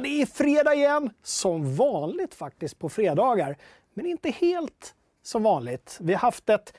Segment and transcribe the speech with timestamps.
[0.00, 1.10] Det är fredag igen.
[1.22, 3.56] Som vanligt faktiskt på fredagar.
[3.94, 5.98] Men inte helt som vanligt.
[6.00, 6.74] Vi har haft ett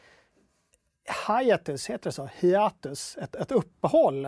[1.27, 2.29] hiatus, heter det så?
[2.35, 4.27] Hiatus, ett, ett uppehåll.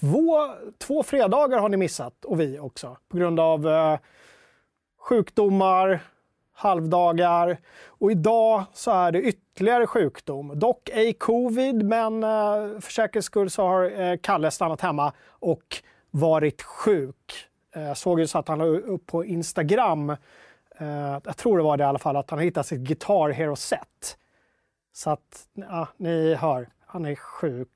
[0.00, 3.98] Två, två fredagar har ni missat, och vi också, på grund av eh,
[4.98, 6.00] sjukdomar,
[6.52, 7.58] halvdagar.
[7.84, 10.58] Och idag så är det ytterligare sjukdom.
[10.58, 15.82] Dock ej covid, men eh, för säkerhets skull så har eh, Kalle stannat hemma och
[16.10, 17.48] varit sjuk.
[17.72, 20.10] Eh, jag såg ju så att han la upp på Instagram,
[20.78, 23.30] eh, jag tror det var det i alla fall, att han har hittat sitt Guitar
[23.30, 24.16] Hero set.
[24.92, 27.68] Så att, ja, ni hör, han är sjuk.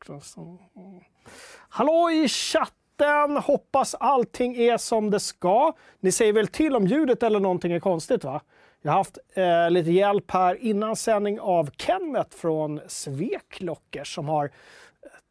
[1.68, 3.36] Hallå i chatten!
[3.36, 5.72] Hoppas allting är som det ska.
[6.00, 8.40] Ni säger väl till om ljudet eller någonting är konstigt va?
[8.82, 14.50] Jag har haft eh, lite hjälp här innan sändning av Kenneth från Sveklocker som har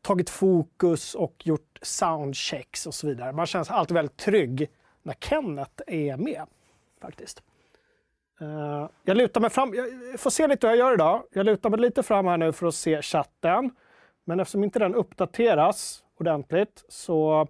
[0.05, 3.31] tagit fokus och gjort soundchecks och så vidare.
[3.31, 4.69] Man känns alltid väldigt trygg
[5.03, 6.45] när Kenneth är med
[7.01, 7.43] faktiskt.
[8.41, 9.73] Uh, jag lutar mig fram.
[9.73, 11.23] Jag får se lite hur jag gör idag.
[11.31, 13.71] Jag lutar mig lite fram här nu för att se chatten.
[14.23, 17.47] Men eftersom inte den uppdateras ordentligt så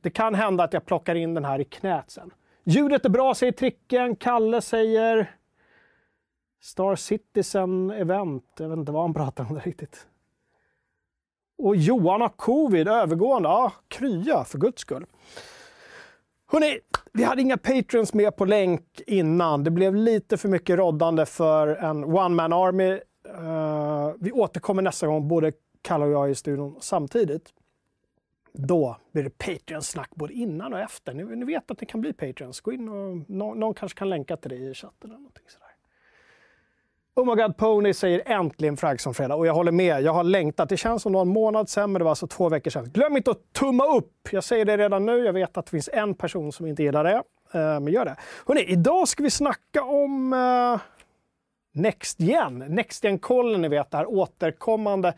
[0.00, 2.30] det kan hända att jag plockar in den här i knät sen.
[2.64, 4.16] Ljudet är bra, säger Tricken.
[4.16, 5.36] Kalle säger
[6.60, 8.44] Star Citizen Event.
[8.58, 10.06] Jag vet inte vad han pratar om det riktigt.
[11.62, 13.48] Och Johan har covid övergående.
[13.48, 15.06] Ja, krya för guds skull.
[16.52, 16.78] Hörrni,
[17.12, 19.64] vi hade inga patrons med på länk innan.
[19.64, 22.92] Det blev lite för mycket roddande för en one-man army.
[23.38, 27.52] Uh, vi återkommer nästa gång, både Kalle och jag i studion samtidigt.
[28.52, 31.14] Då blir det Patreon-snack både innan och efter.
[31.14, 32.60] Ni, ni, vet att det kan bli Patreons.
[32.60, 35.10] Gå in och någon, någon kanske kan länka till dig i chatten.
[35.10, 35.71] Eller någonting sådär.
[37.14, 40.02] Oh my god Pony säger äntligen Fraggson fredag och jag håller med.
[40.02, 40.68] Jag har längtat.
[40.68, 42.90] Det känns som någon månad sedan, men det var alltså två veckor sedan.
[42.94, 44.28] Glöm inte att tumma upp!
[44.30, 45.18] Jag säger det redan nu.
[45.24, 48.16] Jag vet att det finns en person som inte gillar det, eh, men gör det.
[48.46, 50.80] Hörrni, idag ska vi snacka om eh,
[51.72, 52.58] NextGen.
[52.58, 55.14] NextGen-kollen, ni vet, det här återkommande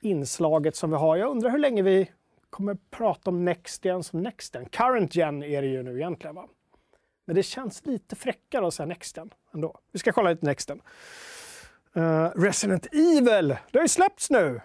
[0.00, 1.16] inslaget som vi har.
[1.16, 2.10] Jag undrar hur länge vi
[2.50, 4.64] kommer prata om NextGen som NextGen.
[4.64, 6.44] CurrentGen Current Gen är det ju nu egentligen, va?
[7.32, 9.78] Men det känns lite fräckare att säga Nexten ändå.
[9.92, 10.82] Vi ska kolla lite Nexten.
[11.96, 14.60] Uh, Resident Evil, det har ju släppts nu!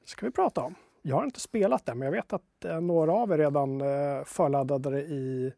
[0.00, 0.74] Det ska vi prata om.
[1.02, 4.24] Jag har inte spelat det, men jag vet att uh, några av er redan uh,
[4.24, 5.52] förladdade det i,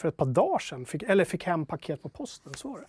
[0.00, 0.86] för ett par dagar sedan.
[0.86, 2.86] Fick, eller fick hem paket på posten, så var det.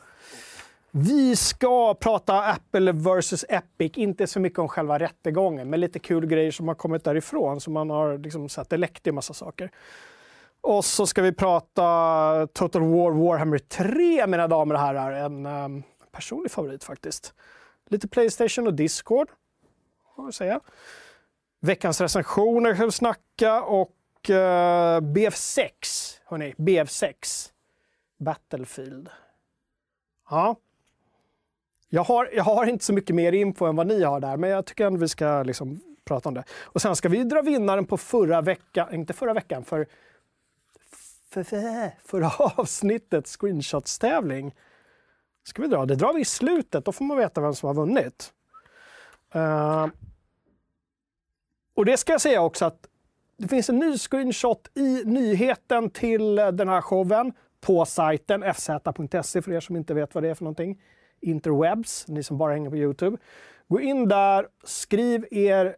[0.92, 6.26] Vi ska prata Apple vs Epic, inte så mycket om själva rättegången, men lite kul
[6.26, 7.62] grejer som har kommit därifrån.
[7.62, 9.72] Så man har liksom sett, det läckte en massa saker.
[10.62, 15.12] Och så ska vi prata Total War Warhammer 3, mina damer och herrar.
[15.12, 17.34] En um, personlig favorit faktiskt.
[17.90, 19.30] Lite Playstation och Discord,
[20.16, 20.60] får jag säga.
[21.62, 25.70] Veckans recensioner ska vi snacka och eh, uh, BF6,
[26.26, 27.14] hörni, BF6.
[28.20, 29.10] Battlefield.
[30.30, 30.56] Ja.
[31.90, 34.50] Jag har, jag har inte så mycket mer info än vad ni har där, men
[34.50, 36.44] jag tycker ändå vi ska liksom prata om det.
[36.64, 39.88] Och sen ska vi dra vinnaren på förra veckan, inte förra veckan, för
[41.30, 44.56] för, för, förra avsnittets screenshotstävling.
[45.44, 45.86] Ska vi dra?
[45.86, 48.34] Det drar vi i slutet, då får man veta vem som har vunnit.
[49.36, 49.88] Uh,
[51.74, 52.88] och det ska jag säga också att
[53.38, 59.42] det finns en ny screenshot i nyheten till eh, den här showen på sajten fz.se
[59.42, 60.82] för er som inte vet vad det är för någonting.
[61.22, 63.18] Interwebs, ni som bara hänger på Youtube.
[63.68, 65.76] Gå in där, skriv er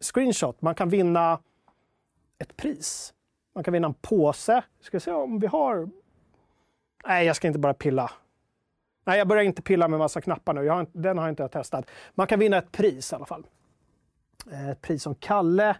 [0.00, 0.62] screenshot.
[0.62, 1.40] Man kan vinna
[2.38, 3.14] ett pris.
[3.54, 4.64] Man kan vinna en påse.
[4.80, 5.88] Ska se om vi har...
[7.06, 8.10] Nej, jag ska inte bara pilla.
[9.04, 10.68] Nej, jag börjar inte pilla med massa knappar nu.
[10.68, 11.90] Har den har inte jag testat.
[12.14, 13.46] Man kan vinna ett pris i alla fall.
[14.52, 15.76] Eh, ett pris som Kalle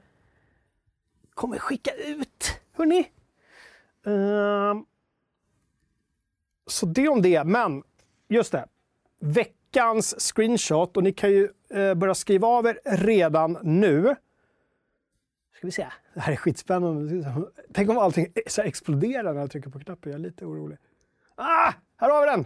[1.35, 2.61] kommer skicka ut.
[2.73, 3.11] Hörni!
[4.07, 4.85] Uh, ehm,
[6.67, 7.45] så det om det.
[7.45, 7.83] Men
[8.29, 8.67] just det.
[9.21, 10.97] Veckans screenshot.
[10.97, 14.17] Och ni kan ju uh, börja skriva av er redan nu.
[15.63, 15.87] Ska vi se.
[16.15, 17.25] Det här är skitspännande.
[17.73, 20.13] Tänk om allting så exploderar när jag trycker på knappen.
[20.13, 20.79] Jag är lite orolig.
[21.35, 21.73] Ah!
[21.97, 22.45] Här har vi den!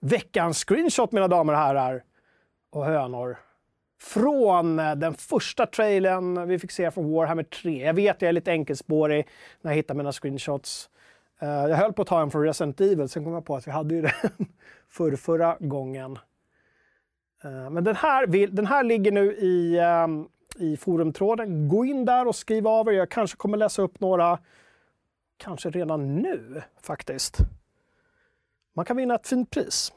[0.00, 2.04] Veckans screenshot, mina damer och herrar
[2.70, 3.38] och hönor.
[4.00, 7.84] Från eh, den första trailern vi fick se från Warhammer 3.
[7.86, 9.28] Jag vet, jag är lite enkelspårig
[9.60, 10.90] när jag hittar mina screenshots.
[11.40, 13.66] Eh, jag höll på att ta en från Resident Evil, sen kom jag på att
[13.66, 14.46] vi hade ju den
[14.88, 16.18] för förra gången.
[17.44, 20.28] Eh, men den här, den här ligger nu i ehm,
[20.58, 21.68] i forumtråden.
[21.68, 22.92] Gå in där och skriv av er.
[22.92, 24.38] Jag kanske kommer läsa upp några,
[25.36, 27.38] kanske redan nu faktiskt.
[28.74, 29.92] Man kan vinna ett fint pris.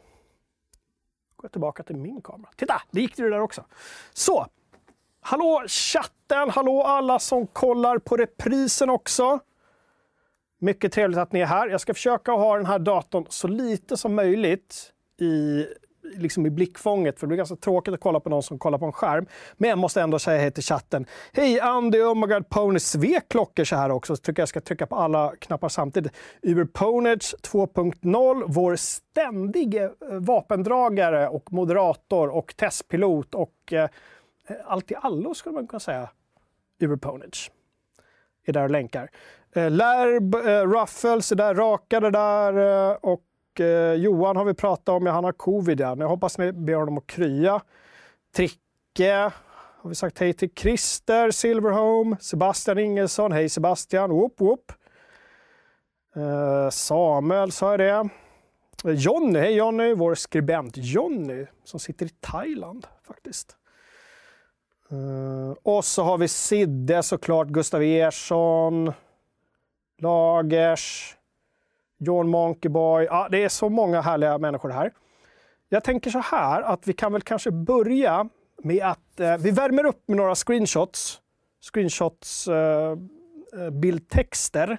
[1.35, 2.51] Går jag tillbaka till min kamera.
[2.55, 3.65] Titta, det gick det där också.
[4.13, 4.47] Så,
[5.19, 9.39] hallå chatten, hallå alla som kollar på reprisen också.
[10.57, 11.67] Mycket trevligt att ni är här.
[11.67, 15.65] Jag ska försöka ha den här datorn så lite som möjligt i,
[16.03, 18.85] liksom i blickfånget, för det blir ganska tråkigt att kolla på någon som kollar på
[18.85, 19.25] en skärm.
[19.57, 21.05] Men jag måste ändå säga hej till chatten.
[21.33, 24.61] Hej Andy, Oh my God Pony, svek klockor så här också, så tycker jag ska
[24.61, 26.11] trycka på alla knappar samtidigt.
[26.41, 33.89] Uber Ponage 2.0, vår ständige eh, vapendragare och moderator och testpilot och eh,
[34.65, 36.09] allt i allo skulle man kunna säga.
[36.79, 37.51] Uber Ponage
[38.45, 39.09] är där och länkar.
[39.55, 43.21] Eh, Lärb, eh, Ruffles är där rakade där eh, och
[43.59, 45.79] eh, Johan har vi pratat om, ja, han har covid.
[45.79, 45.95] Ja.
[45.99, 47.61] Jag hoppas ni ber honom att krya.
[48.35, 49.31] Tricke
[49.81, 50.49] har vi sagt hej till.
[50.55, 54.71] Christer Silverhome, Sebastian Ingesson, hej Sebastian, whoop whoop.
[56.15, 58.09] Eh, Samuel sa jag det.
[58.83, 63.57] Jonny, hej Jonny, vår skribent Jonny som sitter i Thailand faktiskt.
[64.91, 68.93] Uh, och så har vi Sidde såklart, Gustav Ersson,
[69.97, 71.15] Lagers,
[72.03, 73.05] John Monkeyboy.
[73.05, 74.93] Ja, det är så många härliga människor här.
[75.69, 79.85] Jag tänker så här att vi kan väl kanske börja med att eh, vi värmer
[79.85, 81.21] upp med några screenshots.
[81.73, 82.97] Screenshots, eh,
[83.53, 84.77] eh bildtexter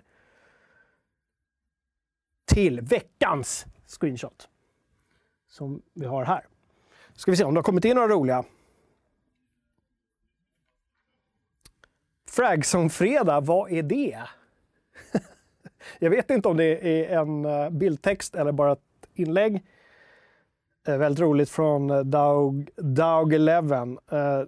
[2.44, 4.48] till veckans screenshot
[5.48, 6.46] som vi har här.
[7.14, 8.44] Ska vi se om det har kommit in några roliga.
[12.30, 14.22] Fragzone-fredag, vad är det?
[15.98, 18.78] Jag vet inte om det är en eh, bildtext eller bara ett
[19.14, 19.62] inlägg.
[20.86, 23.82] Eh, väldigt roligt från eh, Daug, Daug 11.
[24.12, 24.42] Eh,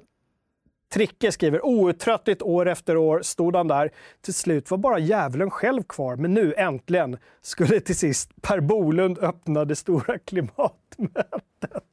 [0.92, 3.90] Tricke skriver outtröttligt år efter år stod han där.
[4.20, 9.18] Till slut var bara djävulen själv kvar, men nu äntligen skulle till sist Per Bolund
[9.18, 11.84] öppna det stora klimatmötet.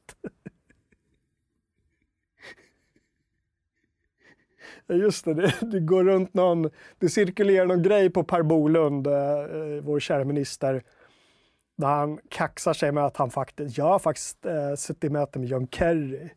[4.88, 9.14] Just det, det, det, går runt någon, det cirkulerar någon grej på Per Bolund, eh,
[9.14, 10.82] eh vår kära minister,
[11.76, 15.38] där han kaxar sig med att han faktiskt, jag har faktiskt eh, suttit i möte
[15.38, 16.28] med John Kerry.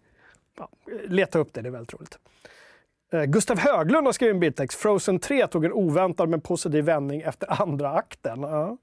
[0.57, 0.69] Ja,
[1.07, 2.19] leta upp det, det är väldigt roligt.
[3.11, 4.79] Eh, Gustav Höglund har skrivit en bildtext.
[4.79, 8.41] Frozen 3 tog en oväntad men positiv vändning efter andra akten.
[8.41, 8.77] Ja.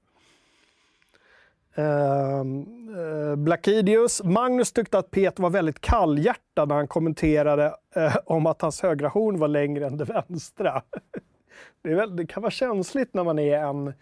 [1.75, 2.65] Ehm,
[2.95, 4.23] eh, Blackidius.
[4.23, 9.07] Magnus tyckte att Peter var väldigt kallhjärtad när han kommenterade eh, om att hans högra
[9.07, 10.81] horn var längre än det vänstra.
[11.81, 13.93] det, väl, det, kan vara känsligt när man är en,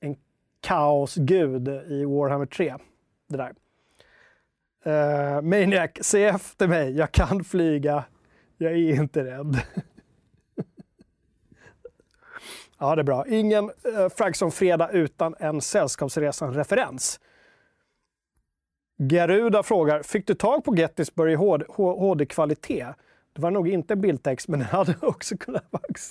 [0.00, 0.16] en
[0.60, 2.74] kaosgud i Warhammer 3.
[3.28, 3.52] Det där.
[4.86, 6.96] Uh, Maniac, se efter mig.
[6.96, 8.04] Jag kan flyga.
[8.58, 9.60] Jag är inte rädd.
[12.78, 13.26] Ja, det är bra.
[13.28, 17.20] Ingen eh, Fragson Fredag utan en Sällskapsresan-referens.
[19.10, 21.36] Geruda frågar, fick du tag på Gettysburg i
[21.76, 22.86] HD-kvalitet?
[23.32, 25.64] Det var nog inte en bildtext, men den hade också kunnat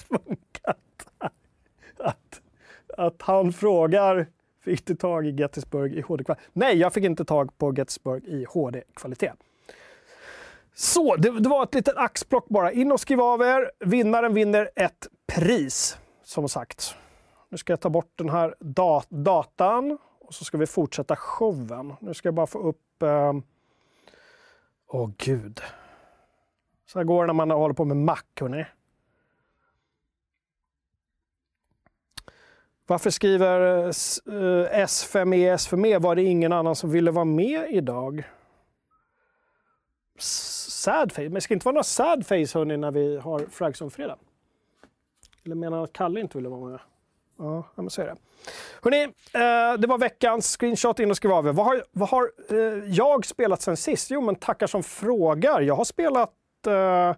[0.07, 0.73] funka.
[1.97, 2.41] Att,
[2.97, 4.27] att han frågar,
[4.63, 6.45] fick du tag i Gettysburg i HD-kvalitet?
[6.53, 9.31] Nej, jag fick inte tag på Gettysburg i HD-kvalitet.
[10.73, 12.71] Så, det, det, var ett litet axplock bara.
[12.71, 13.71] In och skriv av er.
[13.79, 16.95] Vinnaren vinner ett pris som sagt.
[17.49, 21.93] Nu ska jag ta bort den här dat datan och så ska vi fortsätta showen.
[21.99, 23.03] Nu ska jag bara få upp...
[23.03, 23.43] Ehm,
[24.87, 25.05] åh eh...
[25.05, 25.61] oh, gud.
[26.85, 28.65] Så här går det när man håller på med Mac, hörni.
[32.87, 33.89] Varför skriver eh,
[34.85, 35.99] S5E S5E?
[35.99, 38.23] Var det ingen annan som ville vara med idag?
[40.17, 41.21] Sad face.
[41.21, 44.17] Men det ska inte vara några sad face hörni när vi har Fragson-fredag.
[45.45, 46.79] Eller menar att Kalle inte ville vara med?
[47.37, 48.15] Ja, men så är det.
[48.81, 50.99] Hörrni, eh, det var veckans screenshot.
[50.99, 51.51] In och skriv av er.
[51.51, 54.11] Vad har, vad har eh, jag spelat sen sist?
[54.11, 55.61] Jo, men tackar som frågar.
[55.61, 56.31] Jag har spelat
[56.67, 57.15] eh,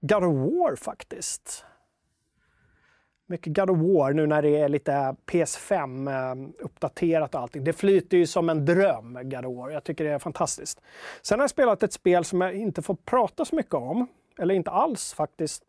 [0.00, 1.64] God of War faktiskt.
[3.26, 6.10] Mycket God of War nu när det är lite PS5
[7.12, 7.64] eh, och allting.
[7.64, 9.70] Det flyter ju som en dröm, God of War.
[9.70, 10.80] Jag tycker det är fantastiskt.
[11.22, 14.06] Sen har jag spelat ett spel som jag inte får prata så mycket om.
[14.38, 15.64] Eller inte alls faktiskt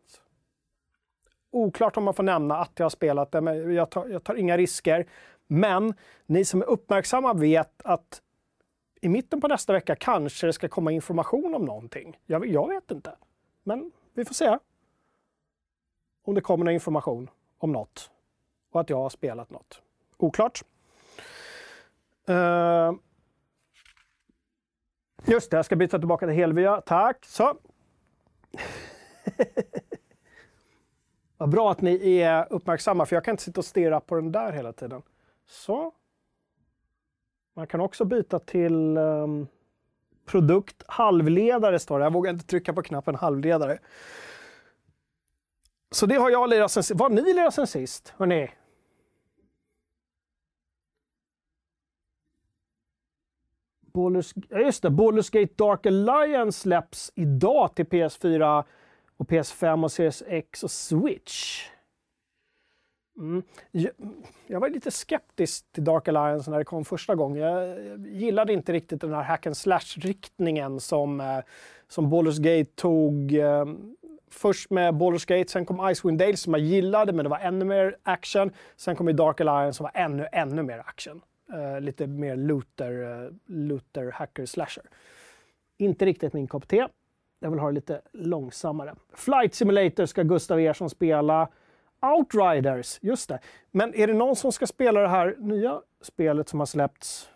[1.54, 4.34] Oklart om man får nämna att jag har spelat det, men jag tar, jag tar
[4.34, 5.06] inga risker.
[5.46, 5.94] Men
[6.26, 8.22] ni som är uppmärksamma vet att
[9.00, 12.18] i mitten på nästa vecka kanske det ska komma information om någonting.
[12.26, 13.16] Jag, jag vet inte.
[13.62, 14.58] Men vi får se
[16.24, 18.10] om det kommer någon information om något
[18.70, 19.82] och att jag har spelat något.
[20.16, 20.62] Oklart.
[22.28, 22.92] Uh,
[25.24, 26.80] just det, jag ska byta tillbaka till Helvia.
[26.80, 27.24] Tack.
[27.24, 27.54] Så.
[31.36, 34.32] Vad bra att ni är uppmärksamma, för jag kan inte sitta och stirra på den
[34.32, 35.02] där hela tiden.
[35.46, 35.92] Så.
[37.54, 39.46] Man kan också byta till um,
[40.26, 42.04] produkt halvledare, står det.
[42.04, 43.78] Jag vågar inte trycka på knappen halvledare.
[45.90, 47.00] Så det har jag lirat sen sist.
[47.00, 48.50] Vad har ni lirat sen sist, hörni?
[53.94, 58.64] Baldur's, just det, Baldur's Gate Dark Alliance släpps idag till PS4
[59.16, 61.68] och PS5 och Series X och Switch.
[63.18, 63.42] Mm.
[64.46, 67.42] Jag, var lite skeptisk till Dark Alliance när det kom första gången.
[67.42, 71.38] Jag gillade inte riktigt den här hack and slash-riktningen som, eh,
[71.88, 73.34] som Baldur's Gate tog.
[73.34, 73.64] Eh,
[74.30, 77.64] först med Baldur's Gate, sen kom Icewind Dale som jag gillade, men det var ännu
[77.64, 78.50] mer action.
[78.76, 81.20] Sen kom Dark Alliance som var ännu, ännu mer action.
[81.54, 84.84] Uh, lite mer looter, uh, looter, hacker, slasher.
[85.78, 86.86] Inte riktigt min kopp te.
[87.38, 88.94] Jag vill ha det lite långsammare.
[89.12, 91.48] Flight Simulator ska Gustav Ersson spela.
[92.02, 93.38] Outriders, just det.
[93.70, 97.30] Men är det någon som ska spela det här nya spelet som har släppts?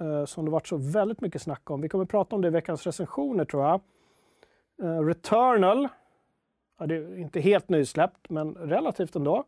[0.00, 1.80] Uh, som det varit så väldigt mycket snack om.
[1.80, 3.80] Vi kommer prata om det i veckans recensioner tror jag.
[4.82, 5.88] Eh, Returnal.
[6.78, 9.36] Ja, det är inte helt nysläppt, men relativt ändå.
[9.36, 9.44] Är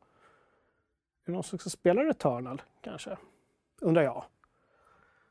[1.26, 3.16] det någon som ska spela Returnal, kanske?
[3.80, 4.25] undrar jag.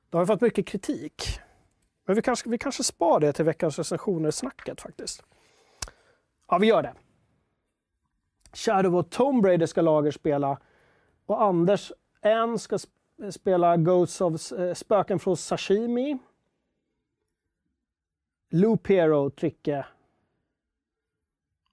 [0.09, 1.39] Det har fått mycket kritik.
[2.07, 5.23] Men vi kanske, vi kanske spar det till veckans recensioner-snacket faktiskt.
[6.47, 6.93] Ja, vi gör det.
[8.53, 10.59] Shadow och Tomb Raider ska Lager spela
[11.25, 12.79] och Anders N ska
[13.31, 16.17] spela Ghosts of eh, Spöken från Sashimi.
[18.49, 19.85] Loop Hero, Tricke.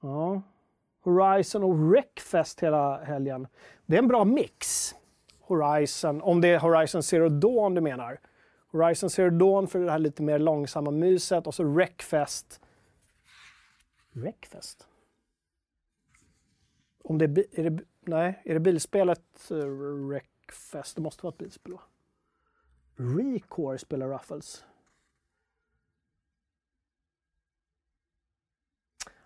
[0.00, 0.42] Ja.
[1.00, 3.46] Horizon och Wreckfest hela helgen.
[3.86, 4.94] Det är en bra mix.
[5.40, 8.20] Horizon, om det är Horizon Zero Dawn du menar.
[8.74, 12.60] Horizon Zero Dawn för det här lite mer långsamma myset och så Wreckfest.
[14.12, 14.88] Wreckfest?
[17.04, 19.56] Om det är, är det, nej, är det bilspelet eh,
[20.08, 20.96] Wreckfest?
[20.96, 21.80] Det måste vara ett bilspel va?
[22.96, 24.64] Recore spelar Ruffles.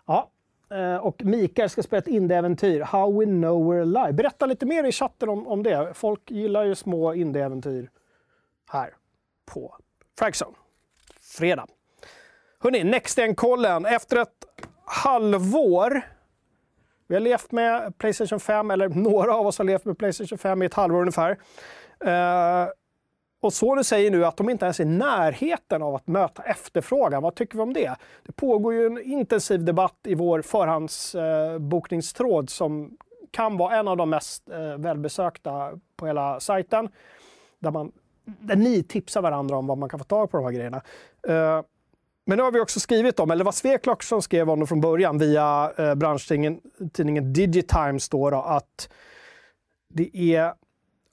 [0.05, 0.31] Ja,
[0.69, 4.13] eh, och Mikael ska spela ett indieäventyr, How We Know We're Alive.
[4.13, 5.93] Berätta lite mer i chatten om, om det.
[5.93, 7.91] Folk gillar ju små indieäventyr
[8.65, 8.98] här
[9.53, 9.75] på
[10.19, 10.55] Fragzone.
[11.21, 11.65] Fredag.
[12.59, 13.85] Hörni, Nextgen-kollen.
[13.85, 14.45] Efter ett
[14.85, 16.01] halvår
[17.07, 20.61] vi har levt med Playstation 5, eller några av oss har levt med Playstation 5
[20.61, 21.31] i ett halvår ungefär.
[22.05, 22.69] Uh,
[23.41, 27.23] och Sony säger nu att de inte ens är i närheten av att möta efterfrågan.
[27.23, 27.95] Vad tycker vi om det?
[28.23, 32.97] Det pågår ju en intensiv debatt i vår förhandsbokningstråd eh, som
[33.31, 36.89] kan vara en av de mest eh, välbesökta på hela sajten.
[37.59, 37.91] Där, man,
[38.39, 40.81] där ni tipsar varandra om vad man kan få tag på de här grejerna.
[41.27, 41.61] Eh,
[42.25, 44.67] men nu har vi också skrivit om, eller det var Sveklock som skrev om det
[44.67, 48.89] från början via eh, branschtidningen Digitimes då, då att
[49.93, 50.53] det är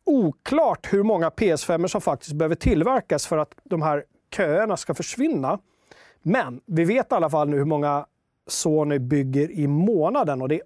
[0.04, 4.04] oklart hur många PS5 som faktiskt behöver tillverkas för att de här
[4.36, 5.58] köerna ska försvinna.
[6.22, 8.06] Men vi vet i alla fall nu hur många
[8.46, 10.62] Sony bygger i månaden och det är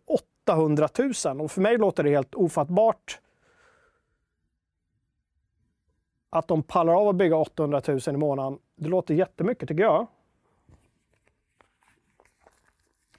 [0.48, 0.88] 800
[1.24, 1.40] 000.
[1.40, 3.18] Och för mig låter det helt ofattbart
[6.30, 8.58] att de pallar av att bygga 800 000 i månaden.
[8.76, 10.06] Det låter jättemycket tycker jag.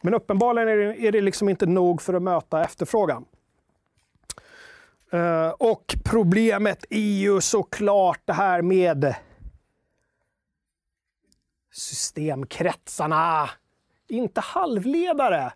[0.02, 3.26] Men uppenbarligen är det, är det liksom inte nog för att möta efterfrågan.
[5.14, 9.16] Uh, och problemet är ju såklart det här med
[11.72, 13.50] systemkretsarna.
[14.08, 15.54] Inte halvledare.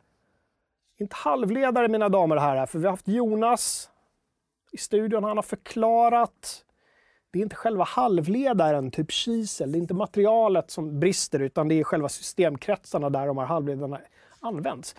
[0.97, 3.89] Inte halvledare mina damer och herrar, för vi har haft Jonas
[4.71, 5.23] i studion.
[5.23, 6.64] Han har förklarat.
[7.35, 9.71] Det är inte själva halvledaren, typ kisel.
[9.71, 13.99] Det är inte materialet som brister, utan det är själva systemkretsarna där de här halvledarna
[14.39, 14.95] används.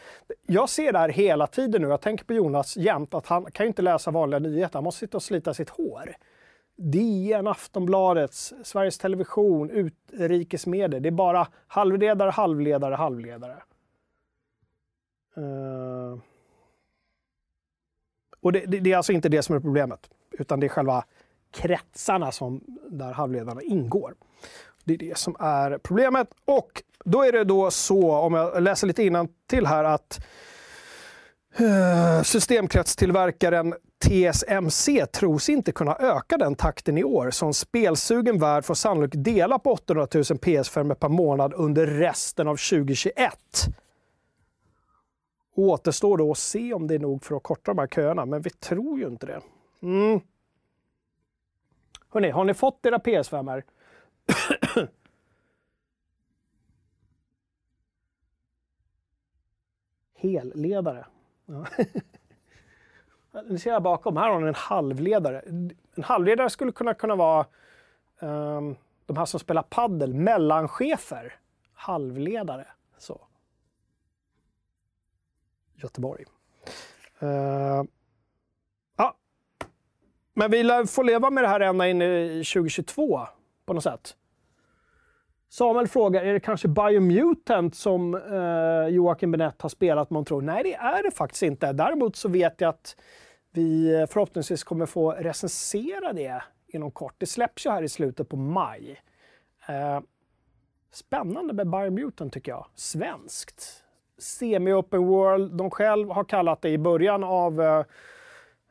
[0.47, 1.89] Jag ser det här hela tiden nu.
[1.89, 4.75] Jag tänker på Jonas jämt att han kan inte läsa vanliga nyheter.
[4.75, 6.17] Han måste sitta och slita sitt hår.
[6.77, 11.01] DN, Aftonbladet, Sveriges Television, utrikesmedier.
[11.01, 13.57] Det är bara halvledare, halvledare, halvledare.
[15.39, 16.19] Uh...
[18.41, 21.05] Och det, det, det, är alltså inte det som är problemet, utan det är själva
[21.57, 22.61] kretsarna som,
[22.91, 24.15] där halvledarna ingår.
[24.85, 26.29] Det är det som är problemet.
[26.45, 30.27] Och då är det då så, om jag läser lite innan till här, att
[31.59, 37.31] eh, systemkretstillverkaren TSMC tros inte kunna öka den takten i år.
[37.31, 42.49] Så en spelsugen värld får sannolikt dela på 800 000 PS5 per månad under resten
[42.49, 43.33] av 2021.
[45.57, 48.43] Återstår då att se om det är nog för att korta de här köerna, men
[48.43, 49.41] vi tror ju inte det.
[49.83, 50.21] Mm.
[52.17, 53.63] Hörrni, har ni fått era PS5?
[53.63, 54.89] -er?
[60.15, 61.07] Helledare.
[61.47, 61.67] Ja.
[63.45, 65.41] Ni ser här bakom, här har ni en halvledare.
[65.95, 67.47] En halvledare skulle kunna, kunna vara
[68.19, 71.35] um, de här som spelar paddel, mellanchefer.
[71.73, 72.67] Halvledare.
[72.99, 73.21] Så.
[75.75, 76.25] Göteborg.
[77.23, 77.83] Uh.
[80.39, 83.21] Men vi får leva med det här ända in i 2022
[83.67, 84.17] på något sätt.
[85.49, 90.43] Samuel frågar, är det kanske Biomutant som eh, Joakim Benett har spelat man tror?
[90.43, 91.73] Nej, det är det faktiskt inte.
[91.73, 92.97] Däremot så vet jag att
[93.53, 97.15] vi eh, förhoppningsvis kommer få recensera det inom kort.
[97.19, 99.03] Det släpps ju här i slutet på maj.
[99.69, 100.01] Eh,
[100.93, 102.67] spännande med Biomutant tycker jag.
[102.75, 103.85] Svenskt.
[104.19, 105.53] Semi-open world.
[105.57, 107.85] De själv har kallat det i början av eh,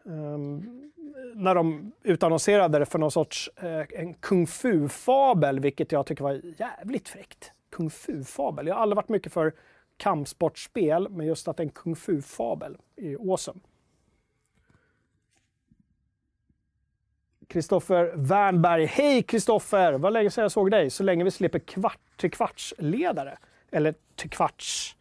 [0.04, 0.92] um,
[1.36, 6.42] när de utannonserade det för någon sorts eh, en kung fu-fabel, vilket jag tycker var
[6.58, 7.52] jävligt fräckt.
[7.70, 8.68] Kung fu-fabel.
[8.68, 9.54] Jag har aldrig varit mycket för
[9.98, 13.60] kampsportspel, men just att det är en kung fu-fabel är awesome.
[17.48, 18.86] Kristoffer Wernberg.
[18.86, 19.94] Hej Kristoffer!
[19.94, 20.90] Vad länge sedan jag såg dig.
[20.90, 23.38] Så länge vi slipper kvart till kvartsledare.
[23.72, 24.96] Eller till kvarts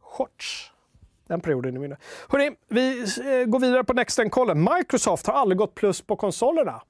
[0.00, 0.72] shorts.
[1.26, 1.96] Den perioden är minne.
[2.28, 4.68] Hörrni, vi eh, går vidare på NextGen-kollen.
[4.76, 6.82] Microsoft har aldrig gått plus på konsolerna.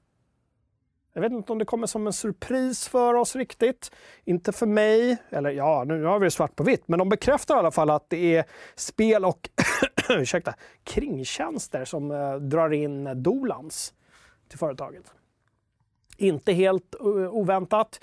[1.17, 3.91] Jag vet inte om det kommer som en surpris för oss riktigt.
[4.25, 7.55] Inte för mig, eller ja, nu har vi det svart på vitt, men de bekräftar
[7.55, 9.49] i alla fall att det är spel och
[10.09, 10.53] ursäkta,
[10.83, 13.93] kringtjänster som eh, drar in Dolans
[14.49, 15.13] till företaget.
[16.17, 17.99] Inte helt eh, oväntat.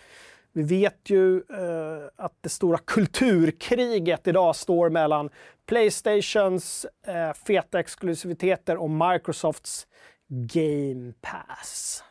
[0.52, 5.30] Vi vet ju eh, att det stora kulturkriget idag står mellan
[5.66, 9.86] Playstations eh, feta exklusiviteter och Microsofts
[10.28, 12.04] Game Pass.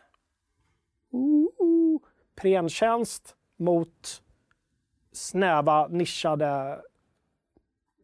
[2.35, 4.22] Prentjänst mot
[5.11, 6.81] snäva nischade...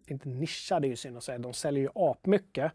[0.07, 2.71] Inte nischade är ju synd att säga, de säljer ju apmycket.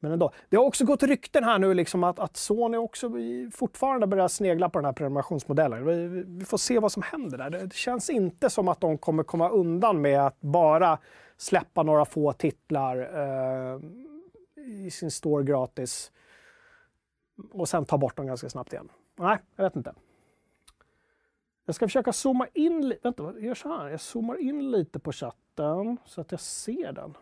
[0.00, 0.32] Men ändå.
[0.48, 3.10] Det har också gått rykten här nu liksom att, att Sony också
[3.52, 5.84] fortfarande börjar snegla på den här prenumerationsmodellen.
[5.84, 7.50] Vi, vi, får se vad som händer där.
[7.50, 10.98] Det känns inte som att de kommer komma undan med att bara
[11.40, 13.80] släppa några få titlar eh,
[14.66, 16.12] i sin store gratis
[17.50, 18.88] och sen ta bort dem ganska snabbt igen.
[19.16, 19.94] Nej, jag vet inte.
[21.64, 23.88] Jag ska försöka zooma in, vänta, jag gör så här.
[23.88, 27.16] Jag zoomar in lite på chatten så att jag ser den.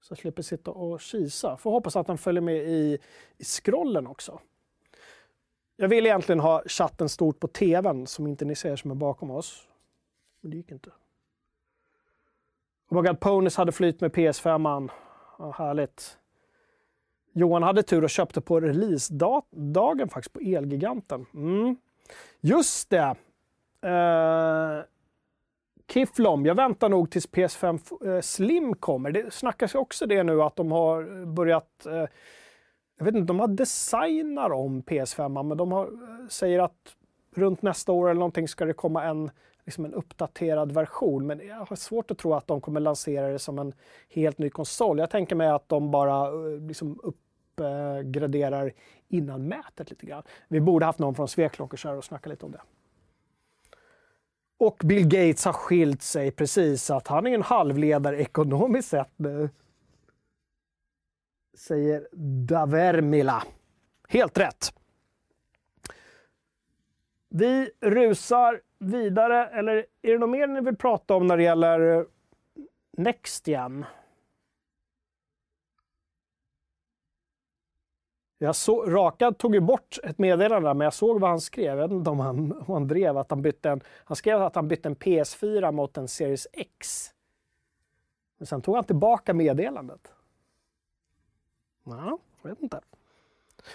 [0.00, 1.56] Så jag slipper sitta och kisa.
[1.56, 2.98] Får hoppas att den följer med i,
[3.36, 4.40] i scrollen också.
[5.76, 9.30] Jag vill egentligen ha chatten stort på tvn som inte ni ser som är bakom
[9.30, 9.68] oss.
[10.40, 10.90] Men det gick inte.
[12.90, 14.90] Oh my God, Ponys hade flyt med PS5.
[15.38, 16.18] Ja, härligt.
[17.32, 21.26] Johan hade tur och köpte på releasedagen faktiskt på Elgiganten.
[21.34, 21.76] Mm.
[22.40, 23.14] Just det!
[23.86, 24.84] Uh,
[25.88, 29.10] Kiflom, jag väntar nog tills PS5 eh, Slim kommer.
[29.10, 32.04] Det snackas ju också det nu att de har börjat uh,
[32.98, 35.90] jag vet inte, de har designar om PS5, men de har,
[36.28, 36.96] säger att
[37.34, 39.30] runt nästa år eller någonting ska det komma en,
[39.64, 41.26] liksom en uppdaterad version.
[41.26, 43.72] Men jag har svårt att tro att de kommer lansera det som en
[44.08, 44.98] helt ny konsol.
[44.98, 48.72] Jag tänker mig att de bara eh, liksom uppgraderar
[49.08, 50.22] innan mätet lite grann.
[50.48, 52.60] Vi borde haft någon från Sveklockers här och snacka lite om det.
[54.58, 59.50] Och Bill Gates har skilt sig precis, att han är en halvledare ekonomiskt sett nu.
[61.58, 62.08] Säger
[62.46, 63.42] Davermila.
[64.08, 64.74] Helt rätt.
[67.28, 71.98] Vi rusar vidare, eller är det något mer ni vill prata om när det gäller
[71.98, 72.04] eh,
[72.96, 73.84] NextGen?
[78.38, 81.78] Jag så, Rakad tog ju bort ett meddelande men jag såg vad han skrev.
[81.78, 83.80] Jag vet inte om han, om han drev att han bytte en...
[84.04, 87.10] Han skrev att han bytte en PS4 mot en Series X.
[88.38, 90.12] Men sen tog han tillbaka meddelandet.
[91.84, 92.80] Ja, jag vet inte.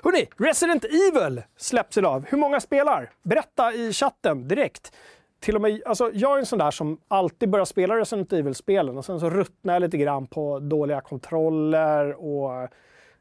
[0.03, 2.25] Hörrni, Resident Evil släpps idag.
[2.29, 3.11] Hur många spelar?
[3.23, 4.95] Berätta i chatten direkt.
[5.39, 8.97] Till och med, alltså, jag är en sån där som alltid börjar spela Resident Evil-spelen
[8.97, 12.69] och sen så ruttnar jag lite grann på dåliga kontroller och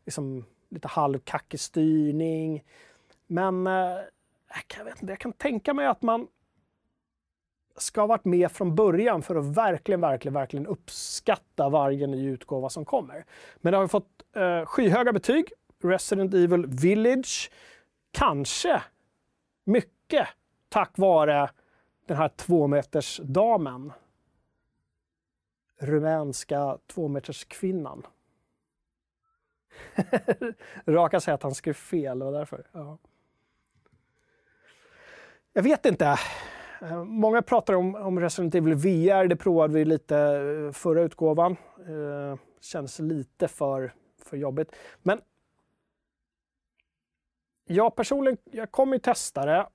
[0.04, 2.64] liksom lite halvkackig styrning.
[3.26, 3.96] Men eh,
[4.78, 6.26] jag, vet inte, jag kan tänka mig att man
[7.76, 12.68] ska ha varit med från början för att verkligen, verkligen, verkligen uppskatta varje ny utgåva
[12.68, 13.24] som kommer.
[13.56, 15.52] Men det har fått eh, skyhöga betyg.
[15.84, 17.50] Resident Evil Village.
[18.10, 18.82] Kanske
[19.64, 20.28] mycket
[20.68, 21.50] tack vare
[22.06, 23.92] den här tvåmetersdamen.
[25.80, 28.06] Rumänska tvåmeterskvinnan.
[30.86, 32.66] Raka säger att han skrev fel, det var därför.
[32.72, 32.98] Ja.
[35.52, 36.18] Jag vet inte.
[36.80, 41.56] Eh, många pratar om, om Resident Evil VR, det provade vi lite eh, förra utgåvan.
[41.78, 44.76] Eh, känns lite för, för jobbigt.
[45.02, 45.20] Men
[47.64, 49.66] jag personligen, jag kommer ju testa det.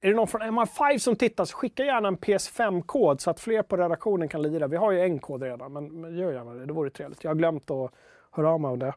[0.00, 3.62] Är det någon från MI5 som tittar så skicka gärna en PS5-kod så att fler
[3.62, 4.66] på redaktionen kan lira.
[4.66, 6.66] Vi har ju en kod redan, men, men gör gärna det.
[6.66, 7.24] Det vore trevligt.
[7.24, 7.92] Jag har glömt att
[8.30, 8.94] höra av mig om det.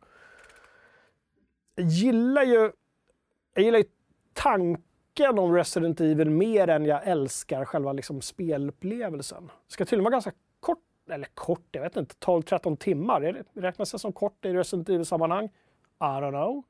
[1.75, 2.71] Jag gillar ju,
[3.53, 3.85] jag gillar ju
[4.33, 9.47] tanken om Resident Evil mer än jag älskar själva liksom spelupplevelsen.
[9.67, 13.43] Det ska tydligen vara ganska kort, eller kort, jag vet inte, 12-13 timmar.
[13.53, 15.45] Räknas det som kort i Resident Evil-sammanhang?
[15.45, 16.63] I don't know.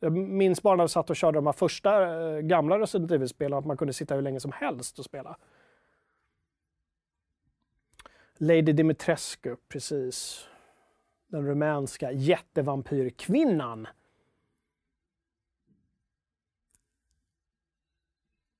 [0.00, 3.58] Jag minns bara när vi satt och körde de här första eh, gamla Resident Evil-spelen,
[3.58, 5.36] att man kunde sitta hur länge som helst och spela.
[8.38, 10.48] Lady Dimitrescu, precis.
[11.26, 13.88] Den rumänska jättevampyrkvinnan.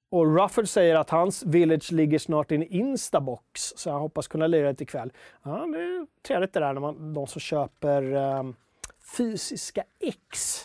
[0.08, 4.46] Och Rufford säger att hans Village ligger snart i en Instabox, så jag hoppas kunna
[4.46, 5.12] lira det ikväll.
[5.42, 8.56] Ja, det är trevligt det där när man, de som köper um,
[9.16, 10.60] fysiska X.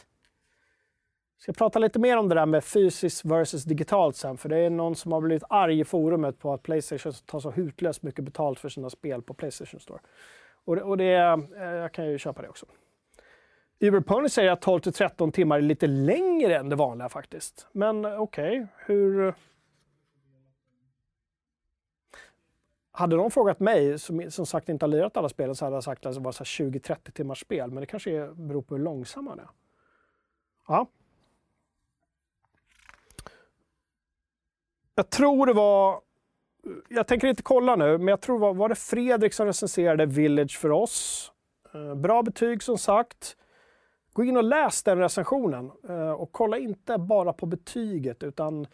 [1.42, 4.58] Jag ska prata lite mer om det där med fysiskt versus digitalt sen, för det
[4.58, 8.26] är någon som har blivit arg i forumet på att Playstation tar så hutlöst mycket
[8.26, 10.00] betalt för sina spel på Playstation Store.
[10.66, 12.66] Och det, och det eh, jag kan ju köpa det också.
[13.80, 17.68] Uberpony säger att 12 13 timmar är lite längre än det vanliga faktiskt.
[17.72, 19.34] Men eh, okej, okay, hur...
[22.92, 25.84] Hade de frågat mig, som, som sagt inte har lirat alla spelen, så hade jag
[25.84, 27.72] sagt att det var 20-30 timmars spel.
[27.72, 29.50] Men det kanske beror på hur långsamma det är.
[30.68, 30.88] Ja.
[35.02, 36.02] Jag tror det var...
[36.90, 40.60] Jag tänker inte kolla nu, men jag tror var, var det Fredrik som recenserade Village
[40.60, 41.32] för oss.
[41.74, 43.38] Eh, bra betyg som sagt.
[44.14, 48.68] Gå in och läs den recensionen eh, och kolla inte bara på betyget utan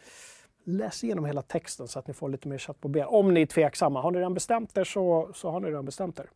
[0.65, 3.07] läs igenom hela texten så att ni får lite mer kött på ben.
[3.07, 4.01] Om ni är tveksamma.
[4.01, 6.29] Har ni redan bestämt er så, så har ni redan bestämt er.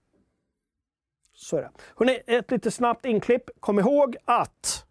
[1.33, 1.71] Så är det.
[1.95, 3.49] Hörrni, ett lite snabbt inklipp.
[3.59, 4.85] Kom ihåg att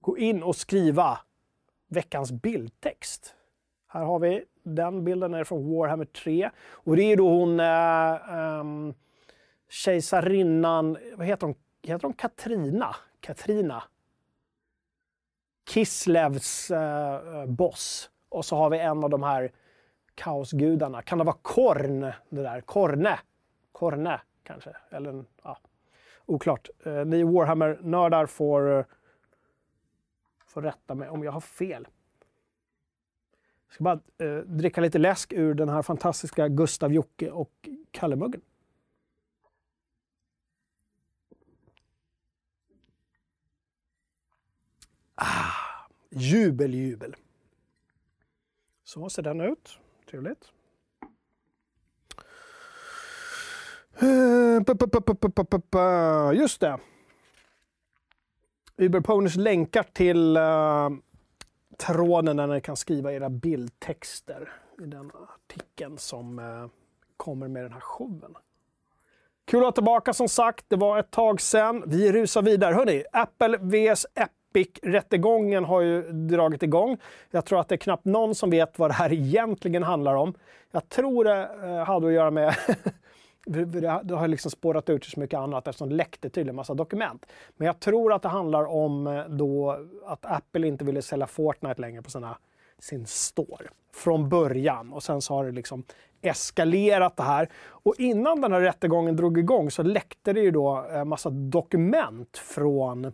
[0.00, 1.18] gå in och skriva
[1.88, 3.34] veckans bildtext.
[3.86, 8.58] Här har vi den bilden är från Warhammer 3 och det är då hon äh,
[8.60, 8.94] ähm,
[9.68, 12.96] kejsarinnan, vad heter hon, heter hon Katrina?
[13.20, 13.82] Katrina.
[15.68, 18.10] Kislevs äh, boss.
[18.28, 19.52] Och så har vi en av de här
[20.14, 21.02] kaosgudarna.
[21.02, 22.00] Kan det vara Korn?
[22.28, 22.60] Det där?
[22.60, 23.18] Korne?
[23.72, 24.76] Korne kanske?
[24.90, 25.58] Eller ja,
[26.26, 26.68] oklart.
[26.84, 28.86] Eh, ni Warhammer-nördar får
[30.48, 31.88] får rätta mig om jag har fel.
[33.66, 38.40] Jag ska bara eh, dricka lite läsk ur den här fantastiska Gustav, Jocke och Kalle-muggen.
[45.14, 47.16] Ah, jubel, jubel.
[48.84, 49.78] Så ser den ut.
[50.10, 50.52] Trevligt.
[54.00, 54.62] Eh,
[56.34, 56.78] Just det.
[58.78, 60.90] Uberponers länkar till uh,
[61.76, 66.66] tråden där ni kan skriva era bildtexter i den artikeln som uh,
[67.16, 68.36] kommer med den här showen.
[69.46, 70.64] Kul att vara tillbaka som sagt.
[70.68, 71.82] Det var ett tag sedan.
[71.86, 72.74] Vi rusar vidare.
[72.74, 76.98] Hörrni, Apple vs Epic-rättegången har ju dragit igång.
[77.30, 80.34] Jag tror att det är knappt någon som vet vad det här egentligen handlar om.
[80.70, 82.54] Jag tror det uh, hade att göra med
[83.48, 87.26] det har liksom spårat ut så mycket annat eftersom det läckte tydligen massa dokument.
[87.56, 91.80] Men jag tror att det handlar om eh, då att Apple inte ville sälja Fortnite
[91.80, 92.38] längre på sina,
[92.78, 95.84] sin store från början och sen så har det liksom
[96.22, 97.48] eskalerat det här.
[97.68, 102.38] Och innan den här rättegången drog igång så läckte det ju då en massa dokument
[102.38, 103.12] från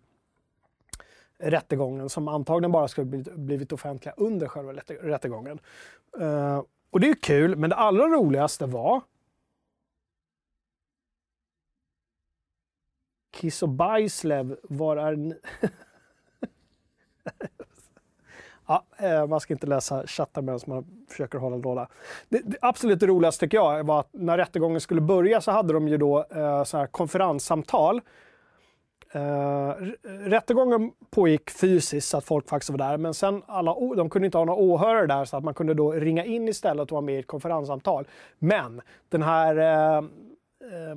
[1.38, 5.58] rättegången som antagligen bara skulle blivit, blivit offentliga under själva rättegången.
[6.20, 9.00] Eh, och det är ju kul, men det allra roligaste var
[13.34, 15.34] Kiss och Bajslev, var är ni?
[18.66, 21.88] ja, eh, man ska inte läsa chattar medan man försöker hålla låda.
[22.28, 25.88] Det, det absolut roligaste tycker jag var att när rättegången skulle börja så hade de
[25.88, 28.00] ju då eh, så här konferenssamtal.
[29.12, 34.26] Eh, rättegången pågick fysiskt så att folk faktiskt var där, men sen alla, de kunde
[34.26, 37.00] inte ha några åhörare där så att man kunde då ringa in istället och vara
[37.00, 38.06] med i ett konferenssamtal.
[38.38, 40.96] Men den här eh, eh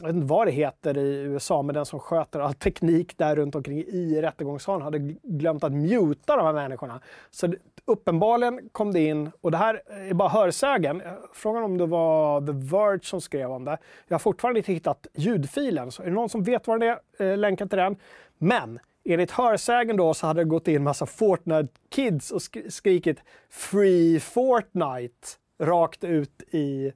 [0.00, 3.36] jag vet inte vad det heter i USA, men den som sköter all teknik där
[3.36, 7.00] runt omkring i rättegångssalen hade glömt att muta de här människorna.
[7.30, 12.40] Så uppenbarligen kom det in, och det här är bara hörsägen, frågan om det var
[12.40, 13.78] The Verge som skrev om det.
[14.08, 17.32] Jag har fortfarande inte hittat ljudfilen, så är det någon som vet var den är,
[17.32, 17.96] eh, länka till den.
[18.38, 23.18] Men enligt hörsägen då så hade det gått in massa Fortnite-kids och skrikit
[23.50, 26.92] “Free Fortnite” rakt ut i,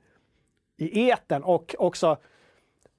[0.76, 2.16] i eten och också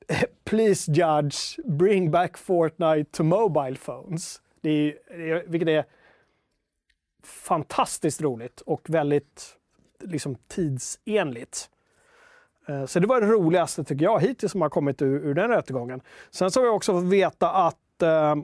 [0.43, 4.41] Please judge, bring back Fortnite to mobile phones.
[4.61, 5.85] Det är, det är, vilket är
[7.23, 9.57] fantastiskt roligt och väldigt
[9.99, 11.69] liksom, tidsenligt.
[12.67, 15.49] Eh, så det var det roligaste tycker jag hittills som har kommit ur, ur den
[15.49, 16.01] rättegången.
[16.31, 18.35] Sen så har vi också fått veta att eh,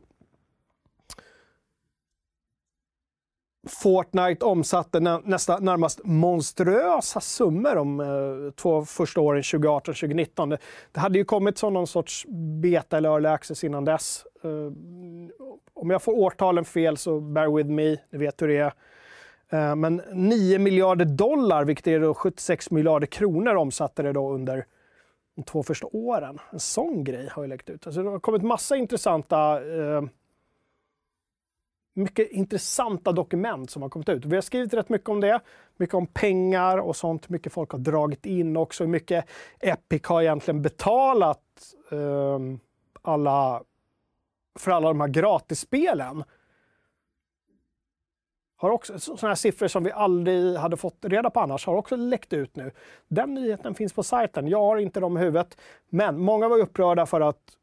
[3.67, 10.49] Fortnite omsatte nä, nästan närmast monstruösa summor de eh, två första åren, 2018-2019.
[10.49, 10.57] Det,
[10.91, 12.25] det, hade ju kommit som någon sorts
[12.61, 14.25] beta eller early access innan dess.
[14.43, 14.49] Eh,
[15.73, 18.73] om jag får årtalen fel så bear with me, ni vet hur det är.
[19.49, 24.65] Eh, men 9 miljarder dollar, vilket är då 76 miljarder kronor, omsatte det då under
[25.35, 26.39] de två första åren.
[26.51, 27.87] En sån grej har ju läckt ut.
[27.87, 30.01] Alltså det har kommit massa intressanta eh,
[31.93, 34.25] mycket intressanta dokument som har kommit ut.
[34.25, 35.39] Vi har skrivit rätt mycket om det.
[35.77, 37.29] Mycket om pengar och sånt.
[37.29, 38.83] Mycket folk har dragit in också.
[38.83, 39.25] Hur mycket
[39.59, 42.39] Epic har egentligen betalat eh,
[43.01, 43.63] alla,
[44.59, 46.23] för alla de här gratisspelen.
[48.55, 51.95] Har också, sådana här siffror som vi aldrig hade fått reda på annars har också
[51.95, 52.71] läckt ut nu.
[53.07, 54.47] Den nyheten finns på sajten.
[54.47, 55.57] Jag har inte dem i huvudet.
[55.89, 57.57] Men många var upprörda för att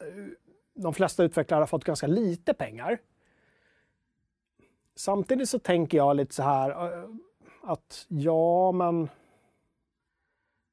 [0.00, 0.06] eh,
[0.74, 2.98] de flesta utvecklare har fått ganska lite pengar
[4.94, 7.08] Samtidigt så tänker jag lite så här eh,
[7.62, 9.08] att ja, men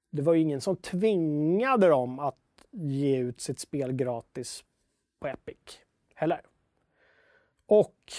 [0.10, 2.36] det var ju ingen som tvingade dem att
[2.72, 4.64] ge ut sitt spel gratis
[5.20, 5.80] på Epic
[6.16, 6.42] heller.
[7.66, 8.14] Och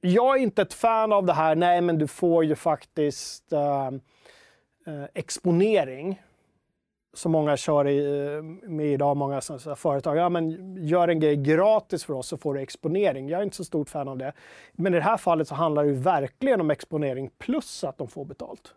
[0.00, 3.90] jag är inte ett fan av det här, nej men du får ju faktiskt äh,
[4.86, 6.22] äh, exponering
[7.12, 9.40] som många kör i, eh, med idag, många
[9.76, 10.16] företag.
[10.16, 13.28] Ja, men gör en grej gratis för oss så får du exponering.
[13.28, 14.32] Jag är inte så stort fan av det.
[14.72, 18.24] Men i det här fallet så handlar det verkligen om exponering plus att de får
[18.24, 18.74] betalt.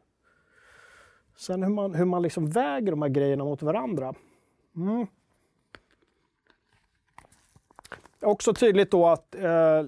[1.38, 4.14] Sen hur man, hur man liksom väger de här grejerna mot varandra.
[4.76, 5.08] Mm.
[8.22, 9.84] Också tydligt då att eh,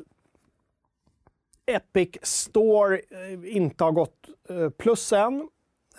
[1.66, 5.50] Epic Store eh, inte har gått eh, plus än.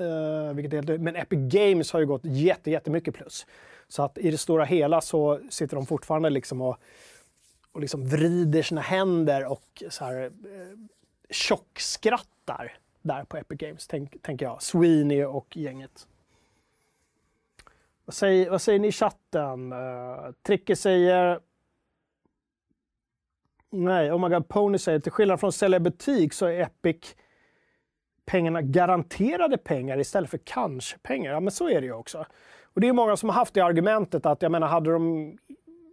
[0.01, 3.47] Uh, vilket är, men Epic Games har ju gått jätte, jättemycket plus.
[3.89, 6.77] Så att i det stora hela så sitter de fortfarande liksom och,
[7.73, 10.31] och liksom vrider sina händer och så här, eh,
[11.31, 14.63] tjockskrattar där på Epic Games, tänker tänk jag.
[14.63, 16.07] Sweeney och gänget.
[18.05, 19.73] Vad säger, vad säger ni i chatten?
[19.73, 21.41] Eh, uh, Tricke säger...
[23.71, 27.17] Nej, Oh My God Pony säger till skillnad från att sälja butik så är Epic
[28.27, 31.33] pengarna garanterade pengar istället för kanske pengar.
[31.33, 32.27] Ja, men så är det ju också.
[32.63, 35.39] Och det är många som har haft det argumentet att jag menar, hade de,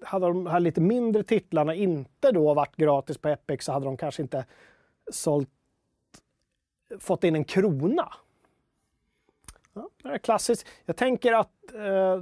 [0.04, 3.98] hade de här lite mindre titlarna inte då varit gratis på Epic så hade de
[3.98, 4.46] kanske inte
[5.12, 5.50] sålt,
[7.00, 8.13] fått in en krona.
[9.74, 10.67] Ja, det är klassiskt.
[10.86, 12.22] Jag tänker att eh,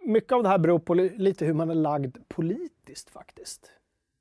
[0.00, 3.75] mycket av det här beror på lite hur man är lagd politiskt faktiskt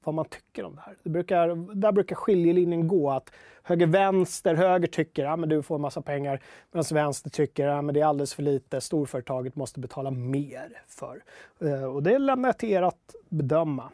[0.06, 0.98] vad man tycker om det här.
[1.04, 3.32] Det brukar, där brukar skiljelinjen gå att
[3.64, 6.42] höger, vänster, höger tycker att ja, du får en massa pengar
[6.72, 11.24] medan vänster tycker att ja, det är alldeles för lite, storföretaget måste betala mer för.
[11.62, 13.92] Eh, och det lämnar jag till er att bedöma.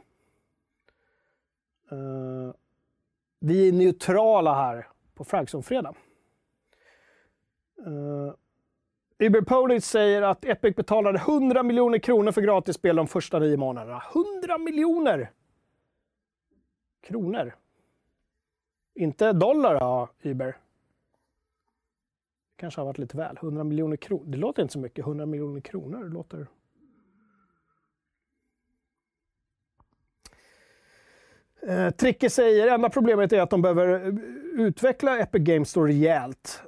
[1.92, 2.54] Eh,
[3.40, 5.94] vi är neutrala här på Fragzone-fredag.
[7.86, 8.34] Eh,
[9.22, 14.04] Uber Uberpony säger att Epic betalade 100 miljoner kronor för gratisspel de första nio månaderna.
[14.14, 15.32] 100 miljoner!
[17.02, 17.56] Kronor.
[18.96, 20.58] Inte dollar då, Uber.
[22.56, 23.38] kanske har varit lite väl.
[23.38, 24.26] 100 miljoner kronor.
[24.26, 25.06] Det låter inte så mycket.
[25.06, 26.48] 100 miljoner kronor låter...
[31.68, 34.20] Eh, Tricke säger enda problemet är att de behöver
[34.54, 36.64] utveckla Epic Games Store rejält.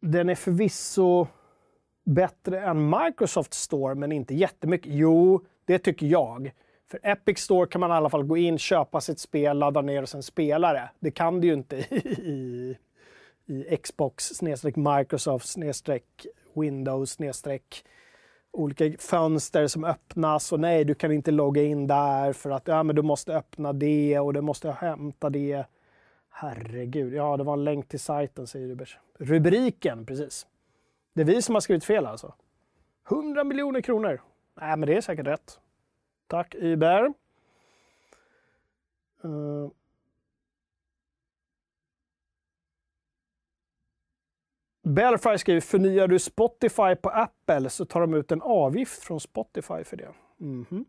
[0.00, 1.26] Den är förvisso
[2.04, 4.92] bättre än Microsoft Store, men inte jättemycket.
[4.92, 6.52] Jo, det tycker jag.
[6.92, 10.02] För Epic Store kan man i alla fall gå in, köpa sitt spel, ladda ner
[10.02, 10.90] och sen spela det.
[11.00, 12.76] Det kan du ju inte i,
[13.46, 17.84] i Xbox, snedstreck Microsoft, snedstreck Windows, snedstreck
[18.50, 22.82] olika fönster som öppnas och nej, du kan inte logga in där för att ja,
[22.82, 25.64] men du måste öppna det och du måste hämta det.
[26.30, 28.98] Herregud, ja, det var en länk till sajten säger Rubers.
[29.18, 30.46] Rubriken, precis.
[31.14, 32.34] Det är vi som har skrivit fel alltså.
[33.10, 34.20] 100 miljoner kronor.
[34.60, 35.58] Nej, men det är säkert rätt.
[36.32, 37.12] Tack Iber.
[39.24, 39.70] Uh.
[44.82, 49.84] Belfry skriver, förnyar du Spotify på Apple så tar de ut en avgift från Spotify
[49.84, 50.08] för det.
[50.40, 50.84] Mm -hmm.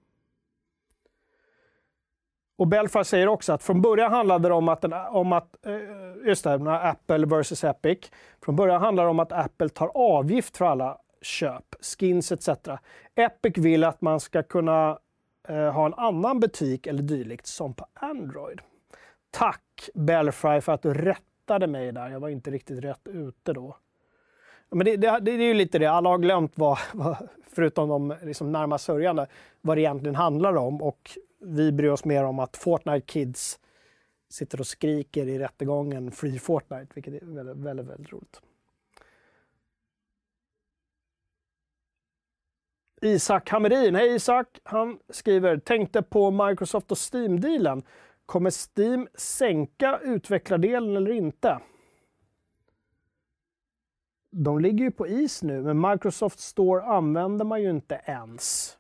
[2.55, 6.43] Och Belfry säger också att från början handlade det om att, om att eh, just
[6.43, 6.53] det,
[6.89, 8.11] Apple versus Epic.
[8.41, 12.49] Från början handlar det om att Apple tar avgift för alla köp, skins etc.
[13.15, 14.99] Epic vill att man ska kunna
[15.47, 18.61] Eh, ha en annan butik eller dylikt som på Android.
[19.31, 22.09] Tack Belfry för att du rättade mig där.
[22.09, 23.77] Jag var inte riktigt rätt ute då.
[24.69, 28.15] Men det, det, det är ju lite det, alla har glömt vad, vad förutom de
[28.23, 29.27] liksom närmast sörjande,
[29.61, 33.59] vad det egentligen handlar om och vi bryr oss mer om att Fortnite Kids
[34.29, 38.41] sitter och skriker i rättegången Free Fortnite, vilket är väldigt, väldigt, väldigt roligt.
[43.03, 44.59] Isak Hammerin, hej Isak!
[44.63, 47.83] Han skriver, tänkte på Microsoft och Steam-dealen.
[48.25, 51.59] Kommer Steam sänka utvecklardelen eller inte?
[54.31, 58.77] De ligger ju på is nu, men Microsoft Store använder man ju inte ens.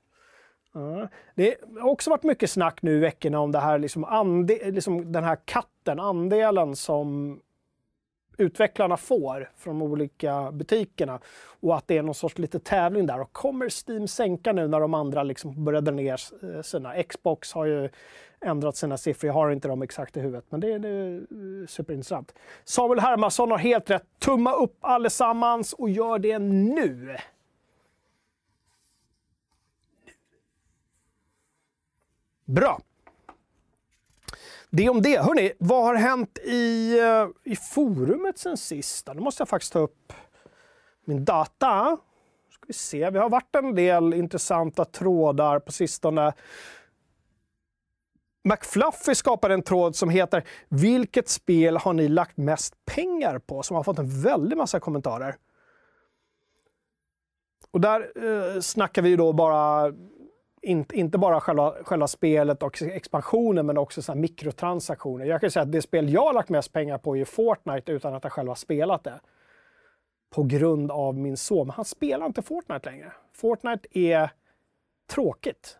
[0.73, 1.07] Ja.
[1.35, 5.11] Det har också varit mycket snack nu i veckorna om det här, liksom ande, liksom
[5.11, 7.39] den här katten, andelen som
[8.43, 11.19] utvecklarna får från de olika butikerna
[11.59, 13.21] och att det är någon sorts lite tävling där.
[13.21, 17.03] Och kommer Steam sänka nu när de andra liksom börjar dra ner eh, sina?
[17.03, 17.89] Xbox har ju
[18.41, 21.15] ändrat sina siffror, jag har inte dem exakt i huvudet, men det är, det är
[21.15, 22.33] eh, superintressant.
[22.63, 24.05] Samuel Hermansson har helt rätt.
[24.19, 27.17] Tumma upp allesammans och gör det nu!
[32.45, 32.81] Bra.
[34.75, 35.19] Det om det.
[35.19, 39.09] Hörrni, vad har hänt i, eh, i forumet sen sist?
[39.15, 40.13] Nu måste jag faktiskt ta upp
[41.05, 41.97] min data.
[42.49, 43.09] Ska vi se.
[43.09, 46.33] Vi har varit en del intressanta trådar på sistone.
[48.43, 53.75] McFluffy skapade en tråd som heter “Vilket spel har ni lagt mest pengar på?” som
[53.75, 55.35] har fått en väldig massa kommentarer.
[57.71, 59.93] Och där eh, snackar vi då bara
[60.63, 65.25] inte, inte bara själva, själva spelet och expansionen, men också så mikrotransaktioner.
[65.25, 68.13] Jag kan säga att det spel jag har lagt mest pengar på är Fortnite utan
[68.13, 69.19] att jag själv har spelat det.
[70.29, 71.67] På grund av min son.
[71.67, 73.13] Men han spelar inte Fortnite längre.
[73.33, 74.29] Fortnite är
[75.07, 75.77] tråkigt.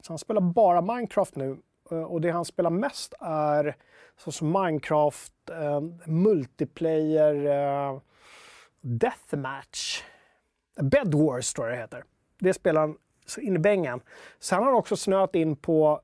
[0.00, 1.58] Så han spelar bara Minecraft nu
[1.90, 3.76] eh, och det han spelar mest är
[4.16, 8.00] som Minecraft eh, multiplayer eh,
[8.80, 10.02] deathmatch.
[10.80, 12.04] Bed Wars tror jag det heter.
[12.40, 12.96] Det spelar han
[13.38, 14.00] in i bängen.
[14.38, 16.00] Sen har han också snöat in på,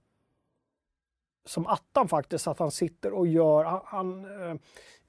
[1.46, 4.56] som attan faktiskt, att han sitter och gör, han, han eh,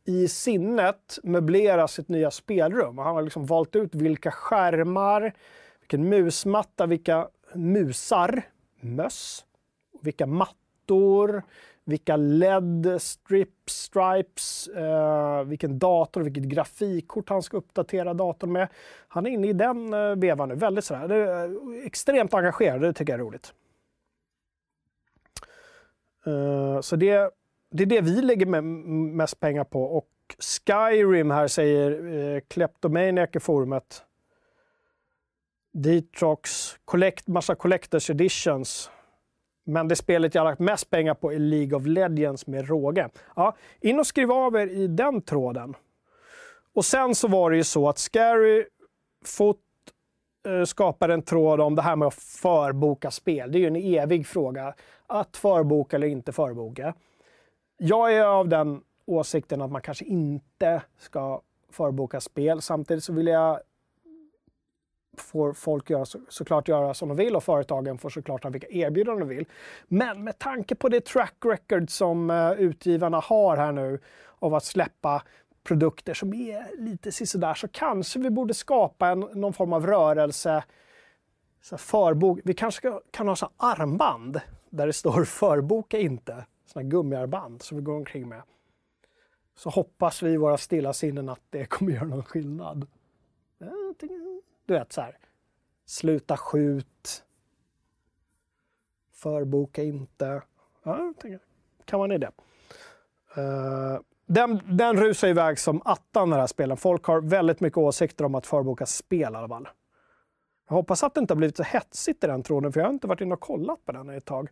[0.03, 2.97] i sinnet möblerar sitt nya spelrum.
[2.97, 5.33] Han har liksom valt ut vilka skärmar,
[5.79, 8.43] vilken musmatta, vilka musar,
[8.79, 9.45] möss,
[10.01, 11.43] vilka mattor,
[11.87, 18.67] vilka LED strip, stripes, eh, vilken dator, vilket grafikkort han ska uppdatera datorn med.
[19.07, 21.07] Han är inne i den eh, vevan nu, väldigt sådär.
[21.07, 23.53] Det är eh, extremt engagerad, det tycker jag är roligt.
[26.25, 27.31] Eh, så det,
[27.71, 33.29] det är det vi lägger med, mest pengar på och Skyrim här säger eh, Kleptomaniac
[33.33, 34.03] i forumet.
[35.73, 38.91] Detrox, collect, massa collectors editions.
[39.67, 43.09] Men det spelet jag har lagt mest pengar på är League of Legends med råge.
[43.35, 45.75] Ja, in och skriv av er i den tråden.
[46.73, 48.65] Och sen så var det ju så att Scary
[49.25, 49.59] Foot
[50.47, 53.51] eh, skapade en tråd om det här med att förboka spel.
[53.51, 54.73] Det är ju en evig fråga.
[55.07, 56.93] Att förboka eller inte förboka.
[57.77, 62.61] Jag är av den åsikten att man kanske inte ska förboka spel.
[62.61, 63.59] Samtidigt så vill jag
[65.21, 68.67] får folk göra, så, såklart göra som de vill och företagen får såklart ha vilka
[68.67, 69.45] erbjudanden de vill.
[69.87, 73.99] Men med tanke på det track record som eh, utgivarna har här nu
[74.39, 75.23] av att släppa
[75.63, 80.63] produkter som är lite sisådär så kanske vi borde skapa en, någon form av rörelse.
[81.61, 82.39] Så förbok.
[82.43, 86.45] Vi kanske ska, kan ha så armband där det står förboka inte.
[86.65, 88.41] Såna gummiarmband som vi går omkring med.
[89.55, 92.87] Så hoppas vi i våra stilla sinnen att det kommer göra någon skillnad.
[94.67, 95.17] Du vet så här.
[95.85, 97.23] Sluta skjut.
[99.13, 100.41] Förboka inte.
[100.83, 101.13] Ja,
[101.85, 102.31] kan man i det.
[103.37, 106.77] Uh, den, den rusar iväg som attan den här spelen.
[106.77, 109.67] Folk har väldigt mycket åsikter om att förboka spel i alla fall.
[110.67, 112.93] Jag hoppas att det inte har blivit så hetsigt i den tråden, för jag har
[112.93, 114.49] inte varit inne och kollat på den ett tag.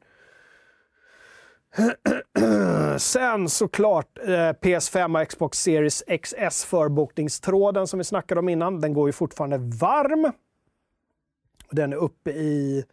[2.97, 8.82] Sen såklart eh, PS5 och Xbox Series XS förbokningstråden som vi snackade om innan.
[8.82, 10.32] Den går ju fortfarande varm.
[11.69, 12.86] Den är uppe i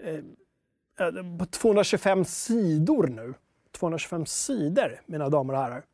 [0.00, 0.14] eh,
[1.06, 3.34] eh på 225 sidor nu.
[3.72, 5.84] 225 sidor, mina damer och herrar.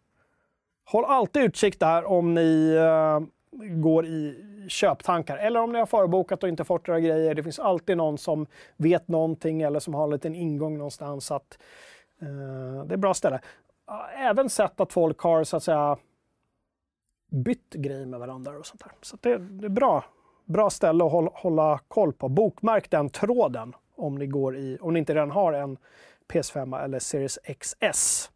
[0.84, 3.20] Håll alltid utkik där om ni eh,
[3.60, 7.34] går i köptankar eller om ni har förbokat och inte fått era grejer.
[7.34, 8.46] Det finns alltid någon som
[8.76, 11.26] vet någonting eller som har en liten ingång någonstans.
[11.26, 11.58] Så att,
[12.20, 13.40] eh, det är bra ställe.
[14.16, 15.96] Även sett att folk har så att säga
[17.30, 18.92] bytt grejer med varandra och sånt där.
[19.02, 20.04] Så det, det, är bra,
[20.44, 22.28] bra ställe att hålla, hålla, koll på.
[22.28, 25.78] Bokmärk den tråden om ni, går i, om ni inte redan har en
[26.28, 28.30] PS5 eller Series XS.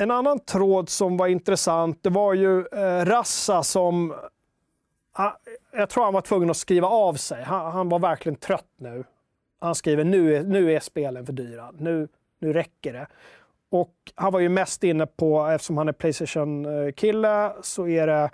[0.00, 4.14] En annan tråd som var intressant, det var ju eh, Rassa som...
[5.12, 5.32] Ah,
[5.72, 7.42] jag tror han var tvungen att skriva av sig.
[7.42, 9.04] Han, han, var verkligen trött nu.
[9.58, 11.70] Han skriver nu är, nu är spelen för dyra.
[11.78, 13.06] Nu, nu räcker det.
[13.70, 18.30] Och han var ju mest inne på, eftersom han är Playstation-kille, så är det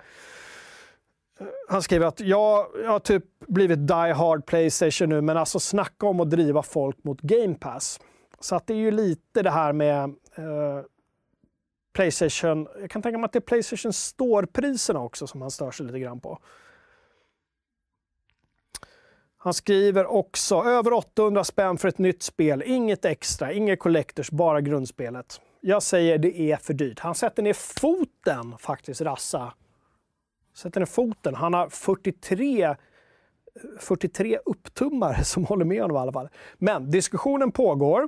[1.39, 5.59] eh, han skriver att jag, jag har typ blivit die hard Playstation nu, men alltså
[5.59, 7.99] snacka om att driva folk mot Game Pass.
[8.39, 10.03] Så att det är ju lite det här med
[10.35, 10.83] eh,
[11.97, 12.67] Playstation.
[12.81, 15.99] Jag kan tänka mig att det är Playstation Store-priserna också som han stör sig lite
[15.99, 16.39] grann på.
[19.37, 22.63] Han skriver också över 800 spänn för ett nytt spel.
[22.65, 25.41] Inget extra, inget collectors, bara grundspelet.
[25.61, 26.99] Jag säger det är för dyrt.
[26.99, 29.53] Han sätter ner foten faktiskt, Rassa.
[30.55, 31.35] Sätter ner foten.
[31.35, 32.75] Han har 43
[33.79, 36.29] 43 upptummare som håller med honom i alla fall.
[36.57, 38.07] Men diskussionen pågår.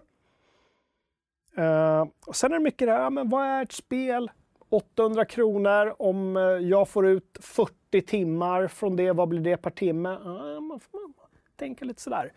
[1.59, 4.31] Uh, och sen är det mycket det här, men vad är ett spel?
[4.69, 9.69] 800 kronor om eh, jag får ut 40 timmar från det, vad blir det per
[9.69, 10.09] timme?
[10.09, 12.33] Uh, man får man tänka lite sådär.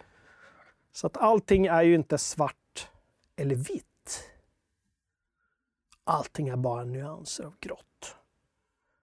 [0.92, 2.88] Så att allting är ju inte svart
[3.36, 4.30] eller vitt.
[6.04, 8.16] Allting är bara nyanser av grått.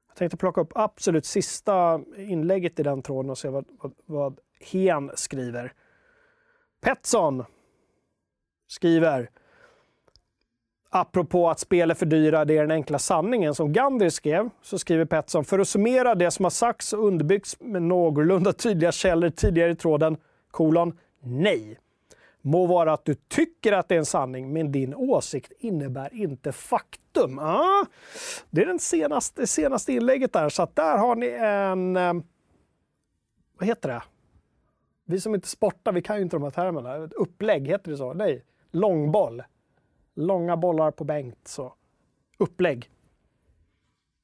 [0.08, 4.40] Jag tänkte plocka upp absolut sista inlägget i den tråden och se vad, vad, vad
[4.60, 5.74] Hen skriver.
[6.82, 7.46] Petson
[8.68, 9.30] skriver
[10.92, 13.56] Apropå att spel är för dyra, det är den enkla sanningen.
[13.56, 17.60] Som Gandhi skrev, så skriver Pettersson, för att summera det som har sagts och underbyggts
[17.60, 20.18] med någorlunda tydliga källor tidigare i tråden,
[20.52, 21.80] kolon, nej.
[22.42, 26.52] Må vara att du tycker att det är en sanning, men din åsikt innebär inte
[26.52, 27.40] faktum.
[27.40, 27.86] Ah,
[28.50, 31.98] det är det senaste, senaste inlägget där, så att där har ni en...
[31.98, 32.14] Eh,
[33.58, 34.04] vad heter det?
[35.06, 36.98] Vi som inte sportar, vi kan ju inte de här termerna.
[36.98, 38.14] Upplägg, heter det så?
[38.14, 39.44] Nej, långboll
[40.20, 41.48] långa bollar på Bengt.
[41.48, 41.74] Så.
[42.38, 42.90] Upplägg.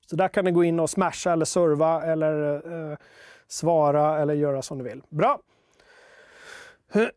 [0.05, 2.53] Så där kan ni gå in och smasha eller serva eller
[2.91, 2.97] eh,
[3.47, 5.03] svara eller göra som du vill.
[5.09, 5.39] Bra!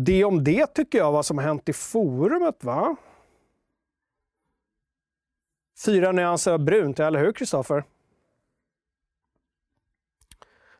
[0.00, 2.96] Det om det tycker jag vad som har hänt i forumet va?
[5.84, 7.84] Fyra nyanser av brunt, eller hur Kristoffer?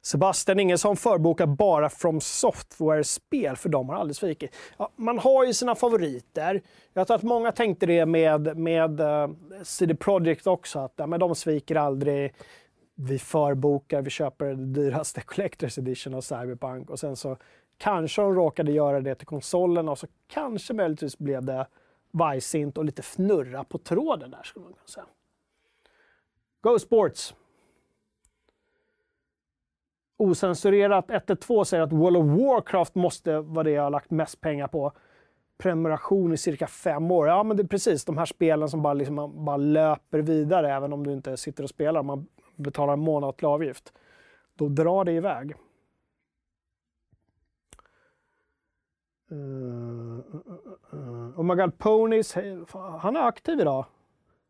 [0.09, 4.54] Sebastian Ingesson förbokar bara From Software-spel, för de har aldrig svikit.
[4.76, 6.62] Ja, man har ju sina favoriter.
[6.92, 9.30] Jag tror att många tänkte det med, med eh, uh,
[9.62, 12.34] CD Projekt också, att ja, men de sviker aldrig.
[12.94, 17.36] Vi förbokar, vi köper det dyraste Collector's Edition av Cyberpunk och sen så
[17.78, 21.66] kanske de råkade göra det till konsolen och så kanske möjligtvis blev det
[22.11, 25.06] vajsint och lite fnurra på tråden där skulle man kunna säga.
[26.61, 27.34] Go Sports!
[30.19, 34.69] Osensurerat 112 säger att World of Warcraft måste vara det jag har lagt mest pengar
[34.69, 34.93] på.
[35.59, 37.29] Prenumeration i cirka fem år.
[37.29, 40.93] Ja, men det är precis de här spelen som bara, liksom, bara löper vidare även
[40.93, 42.03] om du inte sitter och spelar.
[42.03, 43.93] Man betalar en månatlig avgift.
[44.55, 45.55] Då drar det iväg.
[49.31, 50.53] Eh, eh, eh, uh,
[50.95, 52.35] uh, uh, oh my god, Ponies,
[53.01, 53.85] han är aktiv idag.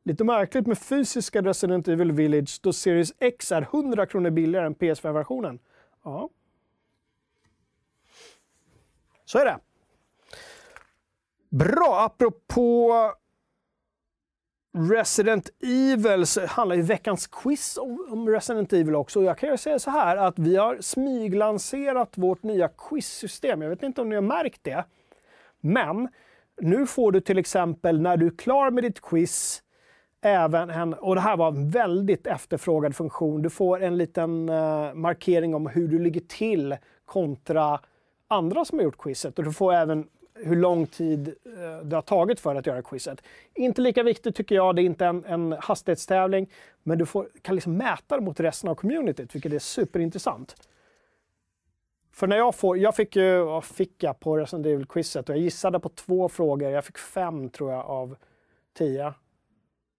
[0.09, 4.75] Lite märkligt med fysiska Resident Evil Village då Series X är 100 kronor billigare än
[4.75, 5.59] PS5-versionen.
[6.05, 6.29] Ja.
[9.25, 9.59] Så är det.
[11.49, 12.95] Bra, apropå
[14.91, 17.79] Resident Evil så handlar ju veckans quiz
[18.11, 19.23] om Resident Evil också.
[19.23, 23.63] Jag kan ju säga så här att vi har smyglanserat vårt nya quizsystem.
[23.63, 24.85] Jag vet inte om ni har märkt det.
[25.61, 26.09] Men
[26.61, 29.63] nu får du till exempel när du är klar med ditt quiz
[30.21, 34.95] även en, och det här var en väldigt efterfrågad funktion, du får en liten uh,
[34.95, 37.81] markering om hur du ligger till kontra
[38.29, 39.39] andra som har gjort quizet.
[39.39, 43.23] Och du får även hur lång tid uh, det har tagit för att göra quizet.
[43.55, 46.51] Inte lika viktigt tycker jag, det är inte en, en hastighetstävling,
[46.83, 50.57] men du får, kan liksom mäta det mot resten av communityt, vilket är superintressant.
[52.13, 55.29] För när jag får, jag fick ju, vad fick jag på Resident Evil-quizet?
[55.29, 58.17] Och jag gissade på två frågor, jag fick fem tror jag av
[58.79, 59.15] tio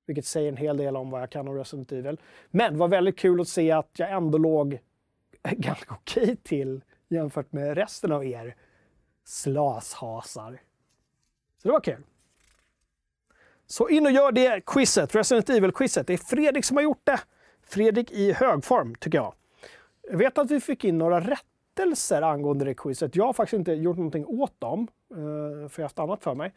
[0.10, 2.20] vilket säger en hel del om vad jag kan om Resident Evil.
[2.51, 4.80] Men det var väldigt kul att se att jag ändå låg
[5.51, 8.55] ganska okej till jämfört med resten av er
[9.24, 10.62] slashasar.
[11.62, 12.03] Så det var kul.
[13.68, 16.07] Så in och gör det quizet, Resident Evil-quizet.
[16.07, 17.20] Det är Fredrik som har gjort det.
[17.64, 19.34] Fredrik i högform, tycker jag.
[20.10, 23.16] Jag vet att vi fick in några rättelser angående det quizet.
[23.16, 26.36] Jag har faktiskt inte gjort någonting åt dem, eh, för jag har haft annat för
[26.36, 26.53] mig.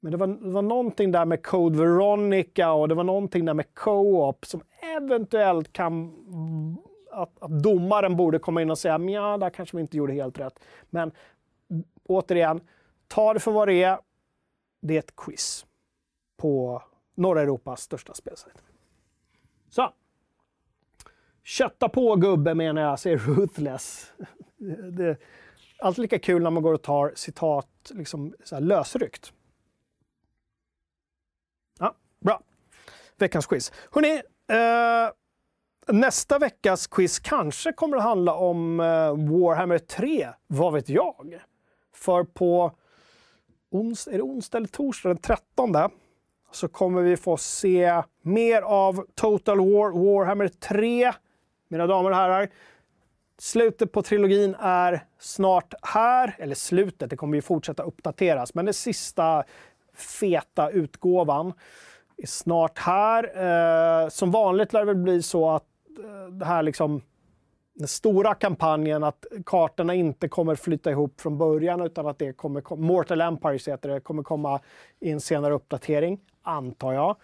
[0.00, 3.54] Men det var, det var någonting där med Code Veronica och det var någonting där
[3.54, 4.60] med Co-op som
[4.96, 6.12] eventuellt kan...
[7.10, 10.38] Att, att domaren borde komma in och säga ja, där kanske vi inte gjorde helt
[10.38, 10.58] rätt.
[10.90, 11.12] Men
[12.06, 12.60] återigen,
[13.08, 13.98] ta det för vad det är.
[14.80, 15.66] Det är ett quiz
[16.36, 16.82] på
[17.14, 18.62] norra Europas största spelsajt.
[19.70, 19.92] Så.
[21.42, 24.12] Kötta på gubbe menar jag, säger Ruthless.
[24.92, 25.18] Det är
[25.78, 29.32] alltid lika kul när man går och tar citat liksom så här lösryckt.
[31.78, 32.42] Ja, bra.
[33.18, 33.72] Veckans quiz.
[33.92, 35.12] Hörrni, eh,
[35.86, 38.86] nästa veckas quiz kanske kommer att handla om eh,
[39.16, 41.40] Warhammer 3, vad vet jag?
[41.94, 42.72] För på
[43.70, 45.72] ons, är det onsdag eller torsdag den 13
[46.52, 51.12] så kommer vi få se mer av Total War Warhammer 3.
[51.68, 52.48] Mina damer och herrar,
[53.38, 56.36] slutet på trilogin är snart här.
[56.38, 59.44] Eller slutet, det kommer ju fortsätta uppdateras, men den sista
[59.94, 61.52] feta utgåvan
[62.16, 63.24] är snart här.
[64.04, 65.64] Eh, som vanligt lär det väl bli så att
[66.04, 67.02] eh, det här liksom
[67.74, 72.76] den stora kampanjen att kartorna inte kommer flytta ihop från början utan att det kommer,
[72.76, 74.60] Mortal Empires heter det, kommer komma
[75.00, 77.16] i en senare uppdatering, antar jag.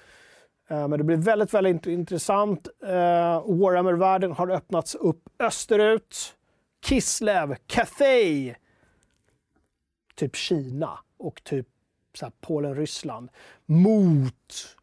[0.69, 2.69] Eh, men det blir väldigt, väldigt intressant.
[2.83, 2.89] Eh,
[3.47, 6.35] Warhammer-världen har öppnats upp österut.
[6.85, 8.55] Kislev, Cathay,
[10.15, 11.67] typ Kina och typ
[12.41, 13.29] Polen, Ryssland
[13.67, 14.77] mot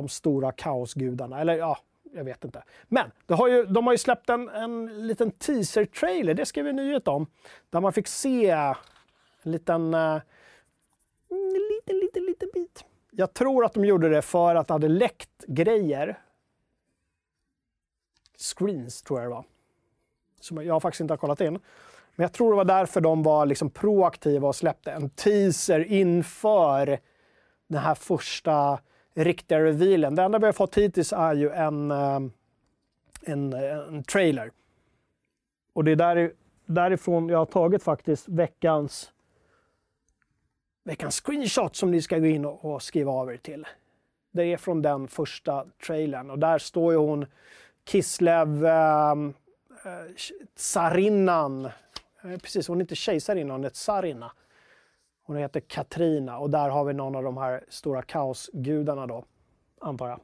[0.00, 1.40] de stora kaosgudarna.
[1.40, 1.78] Eller ja,
[2.12, 2.62] jag vet inte.
[2.88, 7.08] Men har ju, de har ju släppt en, en liten teaser-trailer, det skrev vi nyhet
[7.08, 7.26] om,
[7.70, 8.50] där man fick se
[9.42, 10.20] en liten, uh,
[11.70, 12.84] liten, liten, liten bit.
[13.10, 16.18] Jag tror att de gjorde det för att det hade läckt grejer.
[18.38, 19.44] Screens tror jag det var.
[20.40, 21.52] Som jag faktiskt inte har kollat in.
[22.16, 26.98] Men jag tror det var därför de var liksom proaktiva och släppte en teaser inför
[27.68, 28.80] den här första
[29.14, 30.14] riktiga revealen.
[30.14, 32.20] Det enda vi har fått hittills är ju en, eh,
[33.22, 34.50] en, eh, en trailer.
[35.72, 36.32] Och det är där,
[36.66, 39.12] därifrån jag har tagit faktiskt veckans,
[40.84, 43.66] veckans screenshot som ni ska gå in och, och skriva av er till.
[44.30, 47.26] Det är från den första trailern och där står ju hon
[47.84, 49.34] Kislev, ehm,
[49.84, 50.14] eh,
[50.54, 54.32] tsarinnan, eh, precis hon är inte kejsarinna, hon är tsarinna.
[55.30, 59.24] Hon heter Katrina och där har vi någon av de här stora kaosgudarna då,
[59.80, 60.20] antar jag.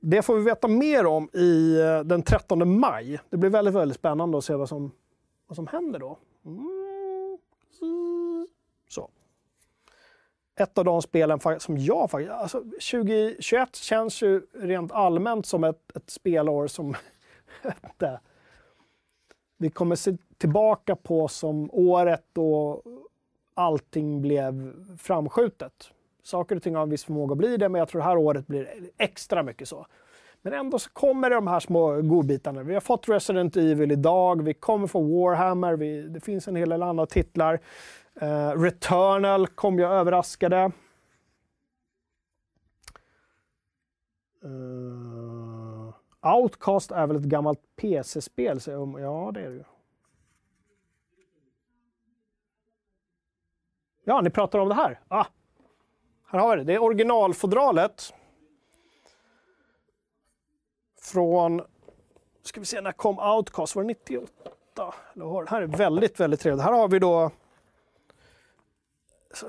[0.00, 3.20] Det får vi veta mer om i eh, den 13 maj.
[3.30, 4.92] Det blir väldigt, väldigt spännande att se vad som,
[5.46, 6.18] vad som händer då.
[6.44, 7.38] Mm.
[8.88, 9.10] Så.
[10.56, 12.32] Ett av de spelen som jag faktiskt...
[12.32, 16.94] Alltså 2021 känns ju rent allmänt som ett, ett spelår som
[19.56, 22.82] vi kommer se tillbaka på som året då
[23.54, 25.90] allting blev framskjutet.
[26.22, 28.16] Saker och ting har en viss förmåga att bli det, men jag tror det här
[28.16, 29.86] året blir extra mycket så.
[30.42, 32.62] Men ändå så kommer det de här små godbitarna.
[32.62, 36.68] Vi har fått Resident Evil idag, vi kommer få Warhammer, vi, det finns en hel
[36.68, 37.60] del andra titlar.
[38.22, 40.70] Uh, Returnal kom jag överraskade.
[44.44, 45.94] Uh,
[46.36, 48.58] Outcast är väl ett gammalt PC-spel?
[48.66, 49.64] Ja, det är det ju.
[54.04, 55.00] Ja, ni pratar om det här.
[55.08, 55.26] Ah,
[56.26, 56.64] här har vi det.
[56.64, 58.14] Det är originalfodralet.
[61.02, 61.62] Från,
[62.42, 63.76] ska vi se, när kom Outcast?
[63.76, 64.32] Var det 98?
[65.14, 66.64] Det här är väldigt, väldigt trevligt.
[66.64, 67.30] Här har vi då...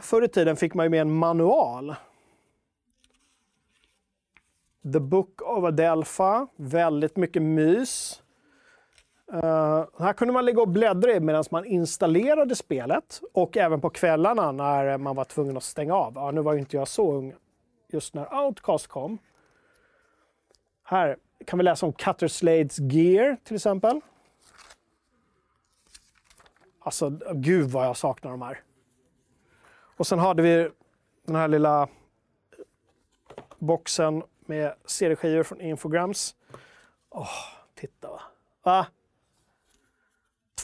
[0.01, 1.95] Förr i tiden fick man ju med en manual.
[4.93, 8.24] The Book of Adelpha, väldigt mycket mys.
[9.34, 13.90] Uh, här kunde man ligga och bläddra i medan man installerade spelet och även på
[13.90, 16.14] kvällarna när man var tvungen att stänga av.
[16.16, 17.36] Ja, nu var ju inte jag så ung
[17.88, 19.18] just när Outcast kom.
[20.84, 24.02] Här kan vi läsa om Cutter Slades Gear till exempel.
[26.80, 28.62] Alltså, gud vad jag saknar de här.
[29.98, 30.70] Och sen hade vi
[31.26, 31.88] den här lilla
[33.58, 36.36] boxen med CD-skivor från Infograms.
[37.10, 37.30] Åh,
[37.76, 38.22] titta va.
[38.64, 38.88] va?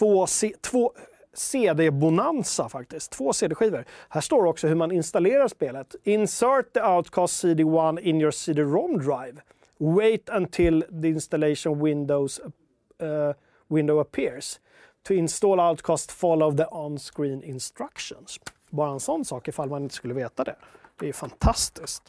[0.01, 0.27] Två,
[0.61, 0.93] två
[1.33, 3.11] CD-bonanza faktiskt.
[3.11, 3.85] Två CD-skivor.
[4.09, 5.95] Här står också hur man installerar spelet.
[6.03, 9.41] Insert the Outcast CD1 in your CD-ROM drive.
[9.77, 13.33] Wait until the installation windows, uh,
[13.67, 14.59] window appears.
[15.07, 18.39] To install Outcast follow the on-screen instructions.
[18.69, 20.55] Bara en sån sak ifall man inte skulle veta det.
[20.99, 22.03] Det är fantastiskt.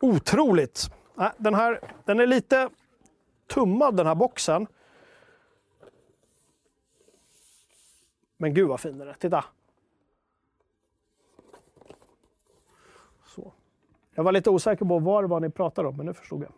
[0.00, 0.90] Otroligt!
[1.20, 2.68] Äh, den här den är lite
[3.46, 4.66] tummad den här boxen.
[8.36, 9.14] Men gud vad fin den är.
[9.14, 9.44] Titta!
[13.26, 13.52] Så.
[14.14, 16.52] Jag var lite osäker på vad det var ni pratade om, men nu förstod jag.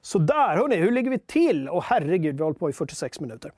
[0.00, 1.68] Så där, hörni, hur ligger vi till?
[1.68, 3.52] Och herregud, vi har hållit på i 46 minuter.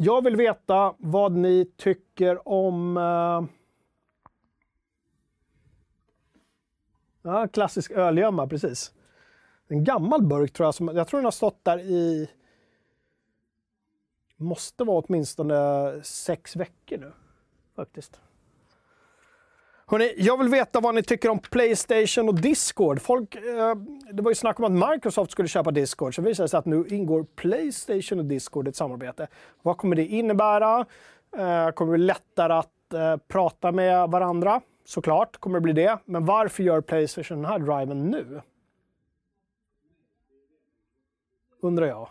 [0.00, 2.96] Jag vill veta vad ni tycker om...
[2.96, 3.44] Eh,
[7.22, 8.92] ja, klassisk ölgömma, precis.
[9.68, 10.74] En gammal burk tror jag.
[10.74, 12.30] Som, jag tror den har stått där i...
[14.36, 17.12] Måste vara åtminstone sex veckor nu,
[17.76, 18.20] faktiskt.
[19.86, 23.00] Hörrni, jag vill veta vad ni tycker om Playstation och Discord.
[23.00, 23.74] Folk, eh,
[24.12, 26.66] det var ju snack om att Microsoft skulle köpa Discord, så visade det sig att
[26.66, 29.26] nu ingår Playstation och Discord i ett samarbete.
[29.62, 30.86] Vad kommer det innebära?
[31.36, 34.60] Eh, kommer det bli lättare att eh, prata med varandra?
[34.84, 35.98] Såklart kommer det bli det.
[36.04, 38.40] Men varför gör Playstation den här driven nu?
[41.60, 42.08] Undrar jag.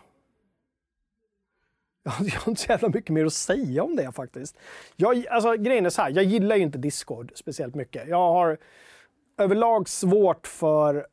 [2.04, 4.56] Jag har inte så jävla mycket mer att säga om det faktiskt.
[4.96, 8.08] Jag, alltså, grejen är så här, jag gillar ju inte Discord speciellt mycket.
[8.08, 8.58] Jag har
[9.38, 11.06] överlag svårt för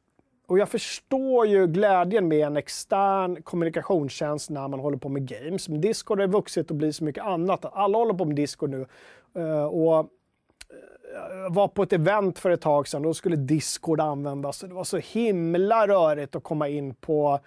[0.48, 5.70] och jag förstår ju glädjen med en extern kommunikationstjänst när man håller på med games.
[5.70, 7.66] Men Discord har vuxit och blivit så mycket annat.
[7.74, 8.86] Alla håller på med Discord nu.
[9.36, 10.06] Eh, och eh,
[11.34, 14.60] jag var på ett event för ett tag sedan då skulle Discord användas.
[14.60, 17.40] Det var så himla rörigt att komma in på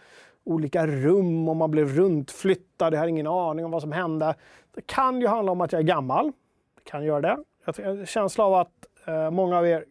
[0.48, 2.94] olika rum och man blev runtflyttad.
[2.94, 4.34] Jag har ingen aning om vad som hände.
[4.74, 6.32] Det kan ju handla om att jag är gammal.
[6.74, 7.38] Det kan göra det.
[7.64, 8.72] Jag har en känsla av att
[9.06, 9.84] eh, många av er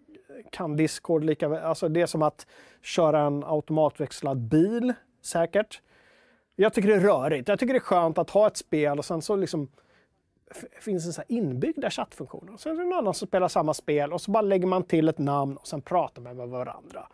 [0.51, 1.63] kan Discord lika väl.
[1.63, 2.47] Alltså det är som att
[2.81, 5.81] köra en automatväxlad bil, säkert.
[6.55, 7.47] Jag tycker det är rörigt.
[7.47, 9.67] Jag tycker det är skönt att ha ett spel och sen så liksom
[10.81, 12.57] finns det så inbyggda chattfunktioner.
[12.57, 15.09] sen är det någon annan som spelar samma spel och så bara lägger man till
[15.09, 17.07] ett namn och sen pratar man med varandra.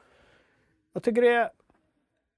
[0.94, 1.50] Jag tycker det är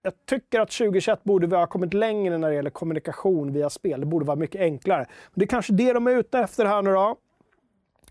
[0.05, 3.99] jag tycker att 2021 borde vi ha kommit längre när det gäller kommunikation via spel.
[3.99, 4.99] Det borde vara mycket enklare.
[5.09, 7.17] Men det är kanske det de är ute efter här nu då.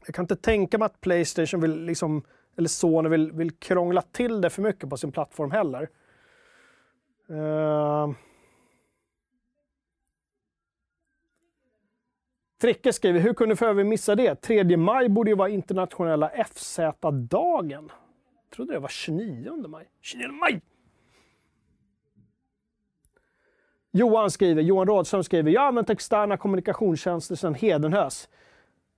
[0.06, 2.22] Jag kan inte tänka mig att Playstation vill, liksom,
[2.56, 5.88] eller Sony vill, vill krångla till det för mycket på sin plattform heller.
[7.30, 8.10] Uh...
[12.60, 14.34] Fricke skriver, hur kunde för övrigt missa det?
[14.34, 17.90] 3 maj borde ju vara internationella FZ-dagen.
[18.44, 19.88] Jag trodde det var 29 maj.
[20.00, 20.60] 29 maj!
[23.96, 28.28] Johan skriver, Johan Rådström skriver, jag har använt externa kommunikationstjänster sedan Hedenhös.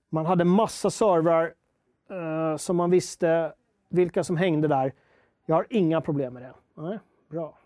[0.09, 1.53] Man hade massa servrar
[2.09, 3.53] eh, som man visste
[3.89, 4.93] vilka som hängde där.
[5.45, 6.53] Jag har inga problem med det.
[6.73, 7.57] Nej, bra.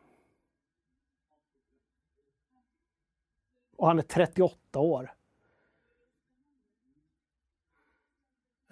[3.77, 5.11] Och han är 38 år.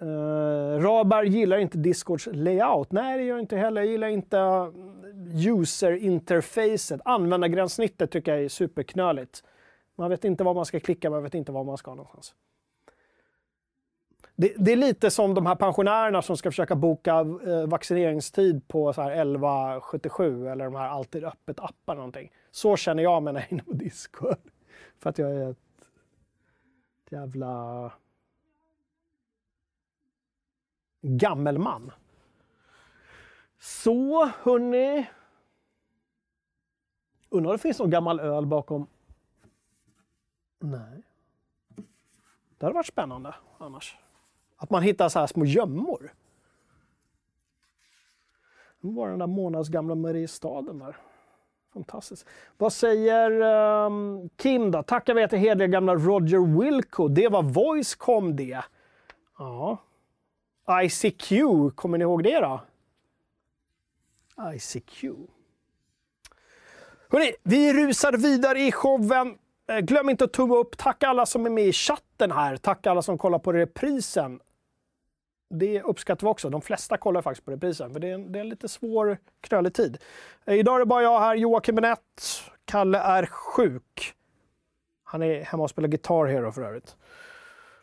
[0.02, 2.92] Uh, Rabar gillar inte Discords layout.
[2.92, 3.80] Nej, det gör jag inte heller.
[3.80, 4.68] Jag gillar inte eh,
[5.46, 7.00] user-interfacet.
[7.04, 9.44] Användargränssnittet tycker jag är superknöligt.
[9.94, 12.34] Man vet inte vad man ska klicka, man vet inte var man ska någonstans.
[14.36, 17.14] Det, det, är lite som de här pensionärerna som ska försöka boka
[17.46, 22.32] eh, vaccineringstid på så här 1177 eller de här Alltid öppet-appar någonting.
[22.50, 24.38] Så känner jag mig när jag är inne på Discord.
[24.98, 25.58] För att jag är ett
[27.10, 27.92] jävla
[31.00, 31.92] gammelman.
[33.58, 35.06] Så, hörni.
[37.28, 38.86] Undrar om det finns någon gammal öl bakom?
[40.58, 41.02] Nej.
[42.58, 43.96] Det hade varit spännande annars.
[44.56, 46.14] Att man hittar så här små gömmor.
[48.80, 50.96] Det var den där månadsgamla Mariestaden där.
[51.72, 52.26] Fantastiskt.
[52.56, 53.30] Vad säger
[53.86, 54.82] um, Kim då?
[54.82, 57.08] Tackar vi till hederliga gamla Roger Wilco.
[57.08, 58.64] Det var Voicecom det.
[59.38, 59.78] Ja.
[60.70, 61.28] ICQ,
[61.74, 62.60] kommer ni ihåg det då?
[64.54, 65.04] ICQ.
[67.08, 69.38] Hörrni, vi rusar vidare i showen.
[69.70, 70.78] Eh, glöm inte att tumma upp.
[70.78, 72.56] Tack alla som är med i chatten här.
[72.56, 74.40] Tack alla som kollar på reprisen.
[75.50, 76.50] Det uppskattar vi också.
[76.50, 79.18] De flesta kollar faktiskt på reprisen, för det är en, det är en lite svår,
[79.40, 79.98] knölig tid.
[80.44, 82.00] Eh, idag är det bara jag här, Joakim Benett.
[82.64, 84.14] Kalle är sjuk.
[85.04, 86.96] Han är hemma och spelar Guitar Hero för övrigt.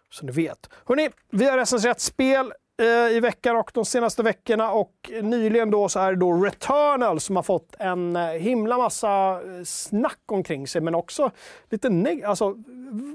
[0.09, 0.69] Så ni vet.
[0.85, 2.53] Hörrni, vi har recenserat spel.
[2.79, 7.19] Eh, i veckan och de senaste veckorna och nyligen då så är det då Returnal
[7.19, 11.31] som har fått en eh, himla massa eh, snack omkring sig men också
[11.69, 12.55] lite neg alltså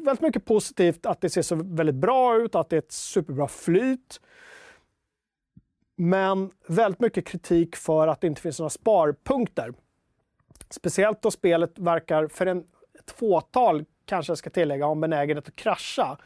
[0.04, 3.48] väldigt mycket positivt att det ser så väldigt bra ut, att det är ett superbra
[3.48, 4.20] flyt.
[5.96, 9.72] Men väldigt mycket kritik för att det inte finns några sparpunkter.
[10.70, 12.58] Speciellt då spelet verkar, för en,
[12.98, 16.18] ett fåtal kanske jag ska tillägga, ha en benägenhet att krascha.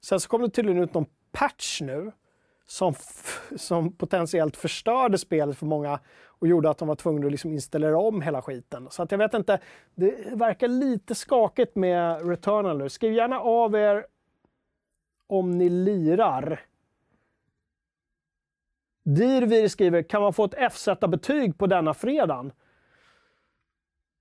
[0.00, 2.12] Sen så kom det tydligen ut någon patch nu
[2.70, 2.94] som,
[3.56, 7.98] som potentiellt förstörde spelet för många och gjorde att de var tvungna att liksom installera
[7.98, 8.88] om hela skiten.
[8.90, 9.60] Så att jag vet inte,
[9.94, 12.88] det verkar lite skakigt med Returnal nu.
[12.88, 14.06] Skriv gärna av er
[15.26, 16.60] om ni lirar.
[19.04, 22.52] Dirvir skriver, kan man få ett FZ-betyg på denna fredagen?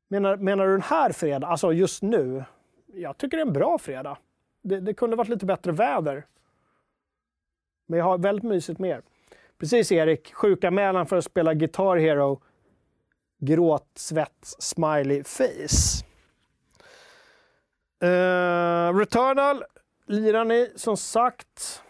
[0.08, 2.44] Menar, menar du den här fredagen, alltså just nu?
[2.86, 4.18] Jag tycker det är en bra fredag.
[4.62, 6.26] Det, det kunde varit lite bättre väder.
[7.88, 9.02] Men jag har väldigt mysigt med er.
[9.58, 12.42] Precis Erik, sjukanmälan för att spela Guitar Hero.
[13.40, 16.06] Gråt, svett, smiley face.
[18.04, 19.64] Uh, Returnal
[20.06, 21.84] lirar ni som sagt.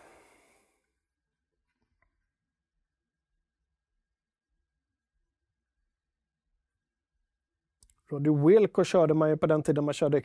[8.10, 10.22] Roddy Wilco körde man ju på den tiden man körde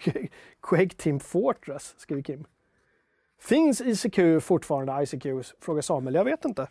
[0.61, 2.45] Quake Team Fortress, skriver Kim.
[3.43, 5.26] Finns ICQ fortfarande ICQ?
[5.61, 6.14] Frågar Samuel.
[6.14, 6.68] Jag vet inte.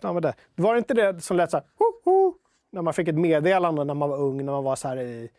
[0.00, 2.34] Det var inte det som lät så här, ho, ho,
[2.70, 5.30] när man fick ett meddelande när man var ung, när man var så här i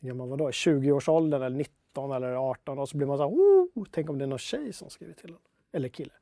[0.00, 3.86] man var då, 20-årsåldern eller 19 eller 18 och så blir man så här, oh,
[3.90, 5.38] tänk om det är någon tjej som skriver till en.
[5.72, 6.12] Eller kille.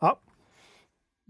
[0.00, 0.18] Ja,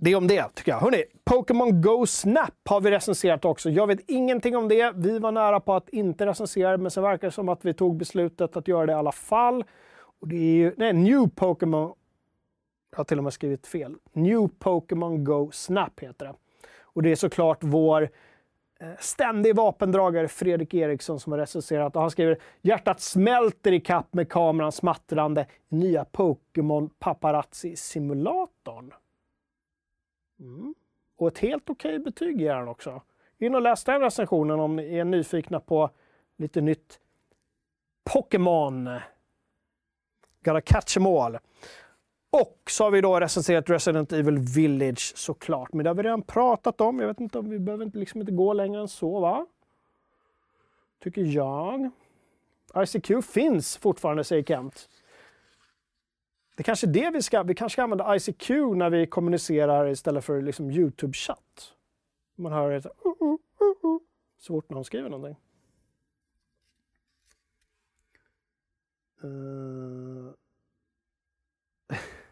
[0.04, 0.78] det är om det tycker jag.
[0.78, 3.70] Hörrni, Pokémon Go Snap har vi recenserat också.
[3.70, 4.92] Jag vet ingenting om det.
[4.96, 7.96] Vi var nära på att inte recensera men så verkar det som att vi tog
[7.96, 9.64] beslutet att göra det i alla fall.
[10.20, 11.92] Och det är ju, nej, New Pokémon
[12.90, 13.94] jag har till och med skrivit fel.
[14.12, 16.34] New Pokémon Go Snap heter det.
[16.80, 18.02] Och det är såklart vår
[18.80, 24.14] eh, ständig vapendragare Fredrik Eriksson som har recenserat och han skriver “Hjärtat smälter i kapp
[24.14, 28.92] med kameran smattrande i nya Pokémon Paparazzi-simulatorn”.
[30.42, 30.74] Mm.
[31.16, 33.02] Och ett helt okej betyg ger han också.
[33.38, 35.90] In och läs den recensionen om ni är nyfikna på
[36.36, 37.00] lite nytt
[38.12, 38.90] Pokémon.
[40.44, 41.38] Gotta catch em all.
[42.30, 45.72] Och så har vi då recenserat Resident Evil Village såklart.
[45.72, 46.98] Men det har vi redan pratat om.
[46.98, 49.46] Jag vet inte om vi behöver inte, liksom inte gå längre än så va?
[51.02, 51.90] Tycker jag.
[52.76, 54.88] ICQ finns fortfarande säger Kent.
[56.54, 60.24] Det kanske är det vi ska, vi kanske ska använda ICQ när vi kommunicerar istället
[60.24, 61.72] för liksom Youtube-chatt.
[62.34, 62.92] Man hör ett uh,
[63.22, 63.98] uh, uh, uh
[64.38, 65.36] så fort någon skriver någonting.
[69.22, 69.28] Eh.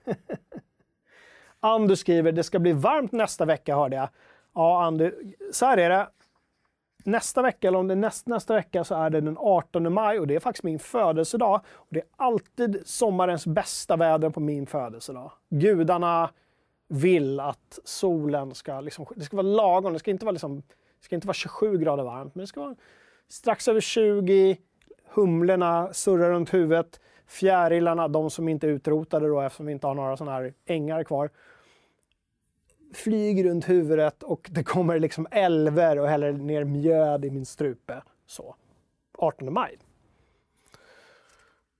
[0.09, 0.16] Uh.
[1.61, 4.09] Andu skriver, det ska bli varmt nästa vecka hörde jag.
[4.55, 6.09] Ja, Andu, så här är det.
[7.05, 10.18] Nästa vecka, eller om det är näst, nästa vecka, så är det den 18 maj
[10.18, 11.61] och det är faktiskt min födelsedag.
[11.72, 15.32] Och det är alltid sommarens bästa väder på min födelsedag.
[15.48, 16.30] Gudarna
[16.88, 19.92] vill att solen ska, liksom, det ska vara lagom.
[19.92, 22.61] Det ska inte vara, liksom, det ska inte vara 27 grader varmt, men det ska
[22.61, 22.74] vara
[23.28, 24.59] strax över 20.
[25.14, 27.01] Humlorna surrar runt huvudet.
[27.26, 31.05] Fjärilarna, de som inte är utrotade då eftersom vi inte har några sådana här ängar
[31.05, 31.30] kvar,
[32.93, 38.03] Flyg runt huvudet och det kommer liksom älver och häller ner mjöd i min strupe.
[38.26, 38.55] Så.
[39.18, 39.78] 18 maj.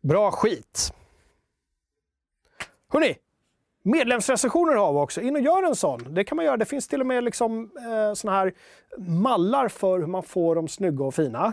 [0.00, 0.92] Bra skit!
[2.88, 3.16] Hörrni!
[3.82, 5.20] Medlemsrecensioner har vi också.
[5.20, 6.14] In och gör en sån.
[6.14, 6.56] Det kan man göra.
[6.56, 8.52] Det finns till och med liksom, eh, såna här
[8.98, 11.52] mallar för hur man får dem snygga och fina.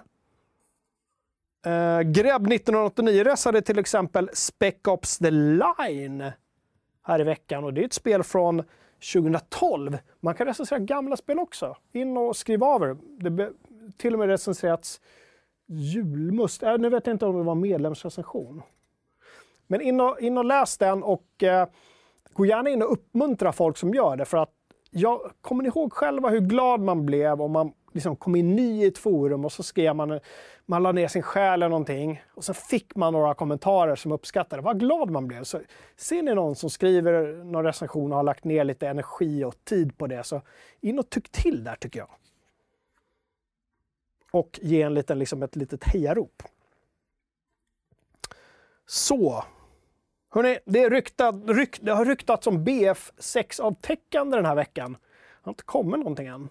[1.66, 6.32] Eh, Greb 1989 resade till exempel Spec Ops The Line
[7.03, 8.64] här i veckan och det är ett spel från
[9.14, 9.98] 2012.
[10.20, 11.78] Man kan recensera gamla spel också.
[11.91, 12.98] In och skriv av er.
[13.20, 13.50] Det
[13.98, 15.02] till och med recenserats
[15.68, 16.64] julmust.
[16.64, 18.62] Äh, nu vet jag inte om det var medlemsrecension.
[19.68, 21.68] Men in och, in och läs den och eh,
[22.34, 24.26] gå gärna in och uppmuntra folk som gör det.
[24.26, 24.54] För att
[24.91, 28.84] jag kommer ni ihåg själva hur glad man blev om man liksom kom in ny
[28.84, 30.20] i ett forum och så skrev man,
[30.66, 34.62] man la ner sin själ eller någonting och så fick man några kommentarer som uppskattade
[34.62, 35.43] Vad glad man blev.
[35.43, 35.62] Så
[35.95, 39.98] ser ni någon som skriver någon recension och har lagt ner lite energi och tid
[39.98, 40.41] på det, så
[40.82, 42.10] in och tyck till där tycker jag.
[44.32, 46.43] Och ge en liten, liksom ett litet hejarop.
[48.86, 49.43] Så.
[50.30, 54.93] Hörrni, det, är ryktat, rykt, det har ryktats om BF6-avtäckande den här veckan.
[54.93, 56.50] Det har inte kommit någonting än.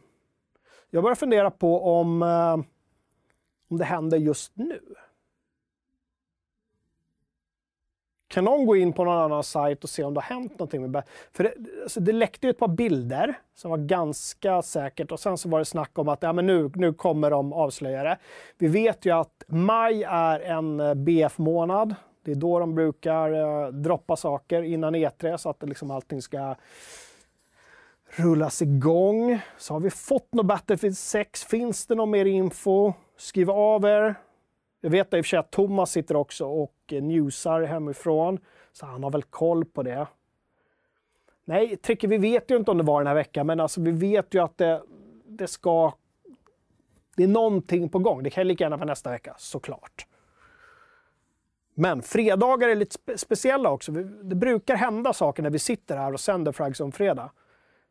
[0.90, 2.54] Jag börjar fundera på om, eh,
[3.70, 4.80] om det händer just nu.
[8.28, 10.90] Kan någon gå in på någon annan sajt och se om det har hänt någonting
[10.90, 15.20] med För det, alltså det läckte ju ett par bilder som var ganska säkert och
[15.20, 18.18] sen så var det snack om att ja, men nu, nu kommer de avslöja det.
[18.58, 21.94] Vi vet ju att maj är en eh, BF-månad.
[22.24, 26.54] Det är då de brukar eh, droppa saker innan E3 så att liksom allting ska
[28.16, 29.40] rullas igång.
[29.58, 31.44] Så har vi fått något Battlefield 6.
[31.44, 32.92] Finns det någon mer info?
[33.16, 34.14] Skriv av er.
[34.80, 38.38] Jag vet i och för sig att Thomas sitter också och eh, newsar hemifrån,
[38.72, 40.06] så han har väl koll på det.
[41.44, 43.90] Nej, Tricke, vi vet ju inte om det var den här veckan, men alltså vi
[43.90, 44.82] vet ju att det,
[45.24, 45.92] det ska...
[47.16, 48.22] Det är någonting på gång.
[48.22, 50.06] Det kan lika gärna vara nästa vecka, såklart.
[51.74, 53.92] Men fredagar är lite spe speciella också.
[54.22, 57.30] Det brukar hända saker när vi sitter här och sänder Frags om fredag.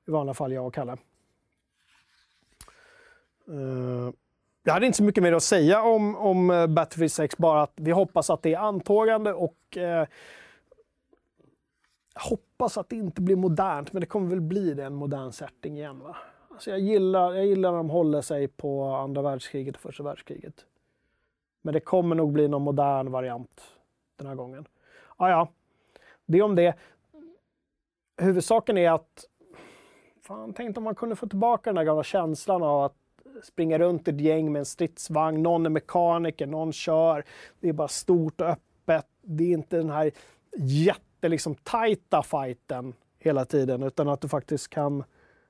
[0.07, 0.97] I vanliga fall jag och Kalle.
[3.49, 4.11] Uh,
[4.63, 7.73] jag hade inte så mycket mer att säga om, om eh, Battlefield 6, bara att
[7.75, 10.07] vi hoppas att det är antågande och eh,
[12.15, 15.77] hoppas att det inte blir modernt, men det kommer väl bli det, en modern setting
[15.77, 15.99] igen.
[15.99, 16.15] Va?
[16.51, 20.65] Alltså jag, gillar, jag gillar när de håller sig på andra världskriget och första världskriget.
[21.61, 23.61] Men det kommer nog bli någon modern variant
[24.15, 24.65] den här gången.
[25.17, 25.47] Ah, ja,
[26.25, 26.75] det om det.
[28.17, 29.25] Huvudsaken är att...
[30.27, 32.95] Fan, tänk om man kunde få tillbaka den där gamla känslan av att
[33.43, 37.25] springa runt ett gäng med en stridsvagn, någon är mekaniker, någon kör.
[37.59, 39.05] Det är bara stort och öppet.
[39.21, 40.11] Det är inte den här
[40.57, 45.03] jätte liksom tajta fighten hela tiden, utan att du faktiskt kan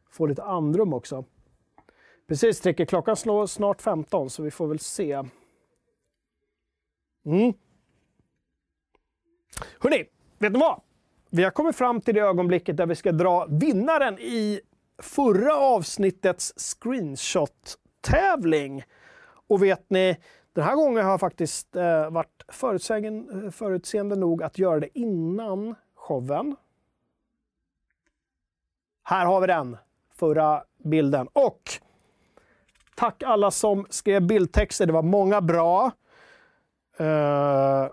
[0.09, 1.25] få lite andrum också.
[2.27, 2.85] Precis, Tricke.
[2.85, 5.23] Klockan slår snart 15, så vi får väl se.
[7.25, 7.53] Mm.
[9.79, 10.05] Hörrni,
[10.39, 10.81] vet ni vad?
[11.35, 14.61] Vi har kommit fram till det ögonblicket där vi ska dra vinnaren i
[14.99, 18.83] förra avsnittets screenshot-tävling.
[19.47, 20.17] Och vet ni,
[20.53, 25.75] den här gången har jag faktiskt eh, varit förutseende, förutseende nog att göra det innan
[25.95, 26.55] showen.
[29.03, 29.77] Här har vi den,
[30.13, 31.27] förra bilden.
[31.33, 31.61] Och
[32.95, 35.91] tack alla som skrev bildtexter, det var många bra.
[36.97, 37.87] Eh,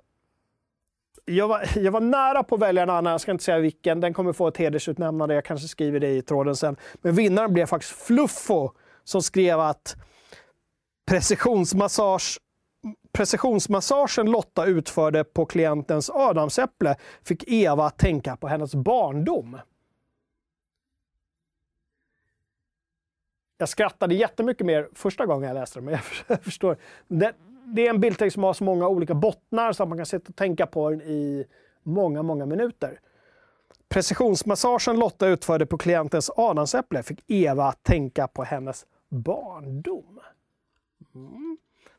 [1.24, 4.00] jag var, jag var nära på att välja en annan, jag ska inte säga vilken.
[4.00, 6.76] Den kommer få ett hedersutnämnande, jag kanske skriver det i tråden sen.
[6.94, 8.70] Men vinnaren blev faktiskt Fluffo
[9.04, 9.96] som skrev att
[11.06, 12.38] precisionsmassage
[13.12, 19.58] precisionsmassagen Lotta utförde på klientens adamsäpple fick Eva att tänka på hennes barndom.
[23.58, 26.76] Jag skrattade jättemycket mer första gången jag läste det, men jag förstår.
[27.08, 27.34] Det,
[27.72, 30.28] det är en bildtext som har så många olika bottnar så att man kan sitta
[30.28, 31.46] och tänka på den i
[31.82, 33.00] många, många minuter.
[33.88, 40.20] Precisionsmassagen Lotta utförde på klientens adamsäpple fick Eva att tänka på hennes barndom.
[41.14, 41.58] Mm.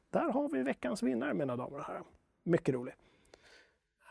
[0.10, 2.04] Där har vi veckans vinnare mina damer och herrar.
[2.44, 2.96] Mycket roligt.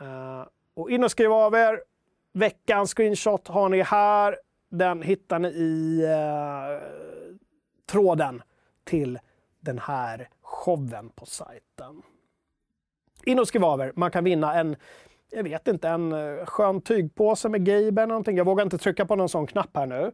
[0.00, 1.82] Uh, eh, och in och skriv av er.
[2.32, 4.38] Veckans screenshot har ni här.
[4.70, 6.80] Den hittar ni i uh,
[7.86, 8.42] tråden
[8.84, 9.18] till
[9.60, 10.28] den här
[10.62, 12.02] showen på sajten.
[13.24, 13.92] In och skriv av er.
[13.96, 14.76] Man kan vinna en,
[15.30, 18.36] jag vet inte, en eh, skön tygpåse med Gaber eller någonting.
[18.36, 20.12] Jag vågar inte trycka på någon sån knapp här nu.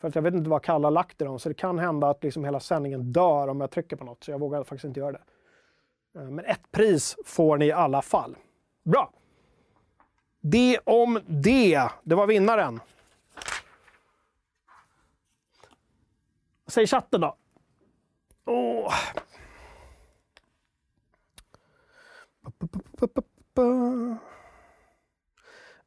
[0.00, 2.08] För att jag vet inte vad Kalle har lagt i dem, så det kan hända
[2.10, 4.24] att liksom hela sändningen dör om jag trycker på något.
[4.24, 5.22] Så jag vågar faktiskt inte göra det.
[6.20, 8.36] Eh, men ett pris får ni i alla fall.
[8.84, 9.12] Bra!
[10.40, 11.90] Det om det.
[12.02, 12.80] Det var vinnaren.
[16.66, 17.36] Säg chatten då.
[18.44, 18.94] Åh.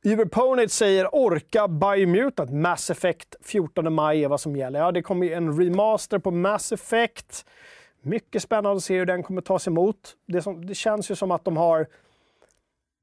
[0.04, 2.52] Uberponate säger orka Biomutant.
[2.52, 4.80] Mass Effect 14 maj är vad som gäller.
[4.80, 7.46] Ja, det kommer en remaster på Mass Effect.
[8.02, 10.16] Mycket spännande att se hur den kommer tas emot.
[10.26, 11.88] Det, som, det känns ju som att de har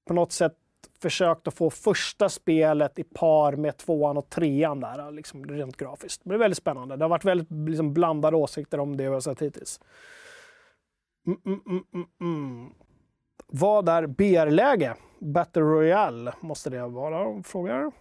[0.07, 0.55] på något sätt
[1.03, 6.25] försökt att få första spelet i par med tvåan och trean där, liksom rent grafiskt.
[6.25, 6.97] Men Det är väldigt spännande.
[6.97, 9.81] Det har varit väldigt liksom, blandade åsikter om det vi har sett hittills.
[11.27, 12.71] Mm, mm, mm, mm, mm.
[13.53, 14.95] Vad är BR-läge?
[15.19, 17.93] Battle Royale måste det vara, de frågar.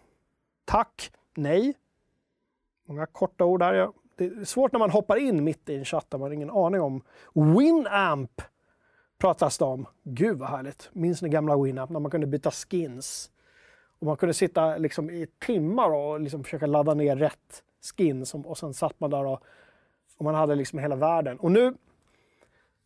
[0.66, 1.74] Tack, nej.
[2.86, 3.92] Många korta ord där.
[4.16, 6.50] Det är svårt när man hoppar in mitt i en chatt där man har ingen
[6.50, 7.02] aning om.
[7.34, 8.42] Winamp
[9.18, 9.86] pratas det om.
[10.04, 10.90] Gud vad härligt.
[10.94, 13.32] Minns ni gamla Winamp när man kunde byta skins?
[14.00, 17.64] Och man kunde sitta liksom i timmar och liksom försöka ladda ner rätt
[17.98, 19.44] skins och sen satt man där och,
[20.18, 21.40] och man hade liksom hela världen.
[21.40, 21.74] Och nu,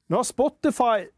[0.08, 1.10] nu har Spotify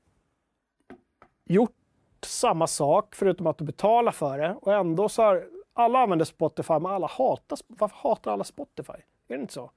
[1.45, 1.75] gjort
[2.21, 6.73] samma sak förutom att du betalar för det och ändå så har alla använder Spotify
[6.73, 8.93] men alla hatar Varför hatar alla Spotify?
[9.27, 9.71] Är det inte så?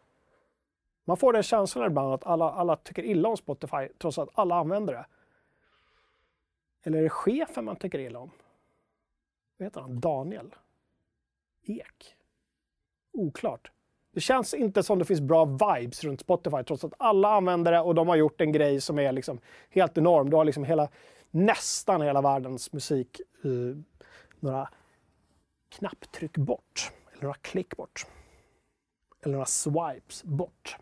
[1.04, 4.54] Man får den känslan ibland att alla, alla tycker illa om Spotify trots att alla
[4.54, 5.06] använder det.
[6.82, 8.30] Eller är det chefen man tycker illa om?
[9.56, 10.00] Vad heter han?
[10.00, 10.54] Daniel?
[11.62, 12.16] Ek?
[13.12, 13.70] Oklart.
[14.12, 17.80] Det känns inte som det finns bra vibes runt Spotify trots att alla använder det
[17.80, 19.40] och de har gjort en grej som är liksom
[19.70, 20.30] helt enorm.
[20.30, 20.88] Du har liksom hela
[21.36, 23.76] nästan hela världens musik eh,
[24.40, 24.68] några
[25.68, 26.92] knapptryck bort.
[27.12, 28.06] Eller några klick bort.
[29.22, 30.76] Eller några swipes bort.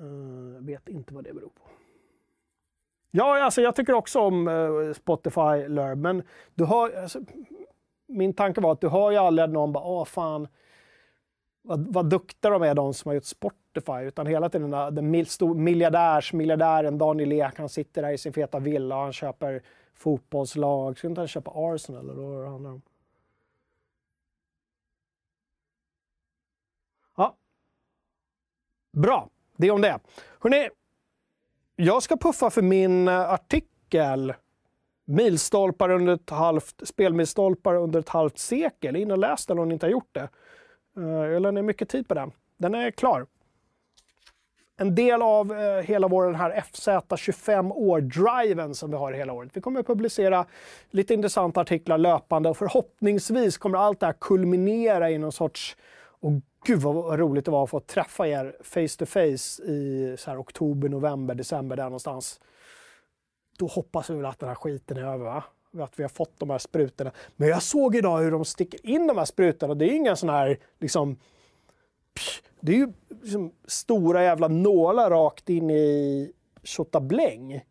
[0.00, 1.62] Uh, vet inte vad det beror på.
[3.10, 6.22] Ja, alltså jag tycker också om uh, Spotify Lurb, men
[6.54, 7.20] du har, alltså,
[8.06, 10.48] min tanke var att du har ju aldrig någon bara, åh fan,
[11.66, 15.10] vad, vad duktiga de är de som har gjort Spotify, utan hela tiden den
[15.64, 19.62] miljardärs, miljardären Daniel Ek, han sitter där i sin feta villa och han köper
[19.94, 20.98] fotbollslag.
[20.98, 22.82] Ska inte han köpa Arsenal eller vad det handlar om?
[27.16, 27.36] Ja.
[28.92, 29.28] Bra.
[29.56, 30.00] det om det.
[30.40, 30.68] Hörrni,
[31.76, 34.34] jag ska puffa för min eh, artikel
[35.06, 38.96] Milstolpar under ett halvt, spelmilstolpar under ett halvt sekel.
[38.96, 40.28] In och läs den om ni inte har gjort det.
[40.96, 42.32] Eh, jag lägger ner mycket tid på den.
[42.56, 43.26] Den är klar.
[44.76, 49.32] En del av eh, hela vår den här FZ 25 år-driven som vi har hela
[49.32, 49.50] året.
[49.54, 50.46] Vi kommer att publicera
[50.90, 55.76] lite intressanta artiklar löpande och förhoppningsvis kommer allt det här kulminera i någon sorts
[56.20, 56.32] och
[56.64, 60.40] gud vad roligt det var att få träffa er face to face i så här,
[60.40, 62.40] oktober, november, december där någonstans.
[63.58, 65.44] Då hoppas vi väl att den här skiten är över va?
[65.78, 67.12] Att vi har fått de här sprutorna.
[67.36, 69.74] Men jag såg idag hur de sticker in de här sprutorna.
[69.74, 71.16] Det är ju inga sådana här liksom
[72.60, 77.64] det är ju liksom stora jävla nålar rakt in i tjottabläng.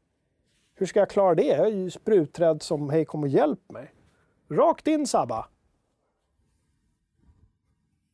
[0.76, 1.44] Hur ska jag klara det?
[1.44, 3.94] Jag är ju spruträdd som hej kom och hjälp mig.
[4.50, 5.48] Rakt in Sabba.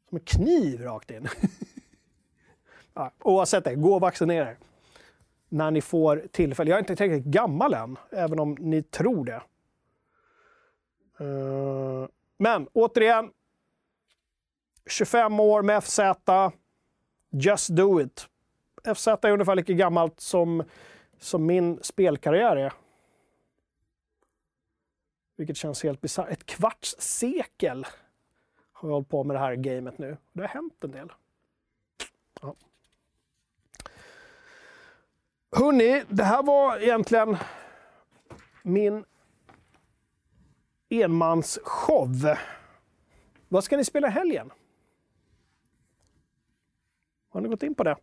[0.09, 1.27] Som en kniv rakt in.
[2.93, 4.57] ja, oavsett det, gå och vaccinera er.
[5.49, 6.69] När ni får tillfälle.
[6.69, 9.41] Jag är inte tillräckligt gammal än, även om ni tror det.
[11.19, 12.07] Eh,
[12.37, 13.31] men återigen,
[14.85, 15.99] 25 år med FZ.
[17.29, 18.29] Just do it.
[18.95, 20.63] FZ är ungefär lika gammalt som,
[21.19, 22.73] som min spelkarriär är.
[25.35, 26.29] Vilket känns helt bisarrt.
[26.29, 27.87] Ett kvarts sekel
[28.73, 30.17] har jag hållit på med det här gamet nu.
[30.33, 31.11] Det har hänt en del.
[32.41, 32.55] Ja.
[35.51, 37.37] Hörni, det här var egentligen
[38.63, 39.05] min
[40.89, 42.35] enmansshow.
[43.47, 44.51] Vad ska ni spela i helgen?
[47.29, 47.95] Har ni gått in på det?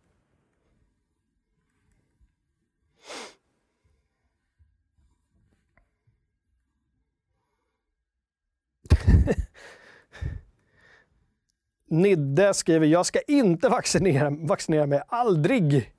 [11.89, 15.93] Nidde skriver, jag ska inte vaccinera, vaccinera mig, aldrig.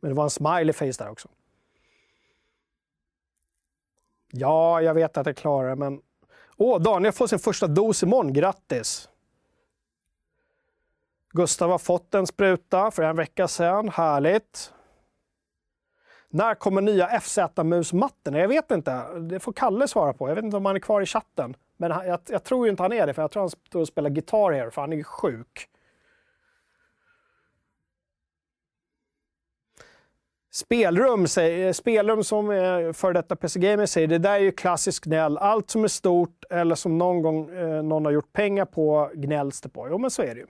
[0.00, 1.28] Men det var en smiley face där också.
[4.30, 6.02] Ja, jag vet att jag klarar det, men...
[6.60, 9.08] Åh, Daniel får sin första dos imorgon, grattis!
[11.30, 13.88] Gustav har fått en spruta för en vecka sedan.
[13.88, 14.72] Härligt.
[16.28, 18.34] När kommer nya FZ-musmatten?
[18.34, 19.18] Jag vet inte.
[19.18, 20.28] Det får Kalle svara på.
[20.28, 21.56] Jag vet inte om han är kvar i chatten.
[21.76, 23.88] Men jag, jag tror ju inte han är det, för jag tror han står och
[23.88, 25.68] spelar gitarr här, för han är sjuk.
[30.50, 32.46] Spelrum, säger, eh, spelrum som
[32.94, 35.38] före detta PC Gamer säger, det där är ju klassisk gnäll.
[35.38, 39.60] Allt som är stort eller som någon gång eh, någon har gjort pengar på gnälls
[39.60, 39.88] det på.
[39.90, 40.46] Jo, men så är det ju.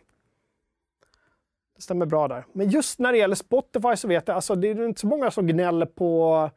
[1.77, 2.45] Det stämmer bra där.
[2.53, 5.31] Men just när det gäller Spotify så vet jag, alltså det är inte så många
[5.31, 6.51] som gnäller på,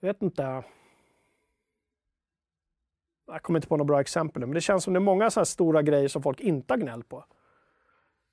[0.00, 0.62] jag vet inte.
[3.26, 5.30] Jag kommer inte på några bra exempel nu, men det känns som det är många
[5.30, 7.24] så stora grejer som folk inte har gnällt på.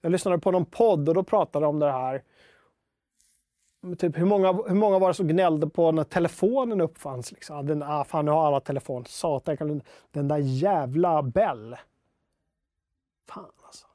[0.01, 2.23] Jag lyssnade på någon podd och då pratade de om det här.
[3.97, 7.31] Typ hur många, hur många var det som gnällde på när telefonen uppfanns?
[7.31, 7.65] Liksom?
[7.65, 9.05] Den, ah, fan, nu har alla telefon.
[9.05, 11.75] Satan, den där jävla Bell.
[13.29, 13.87] Fan alltså.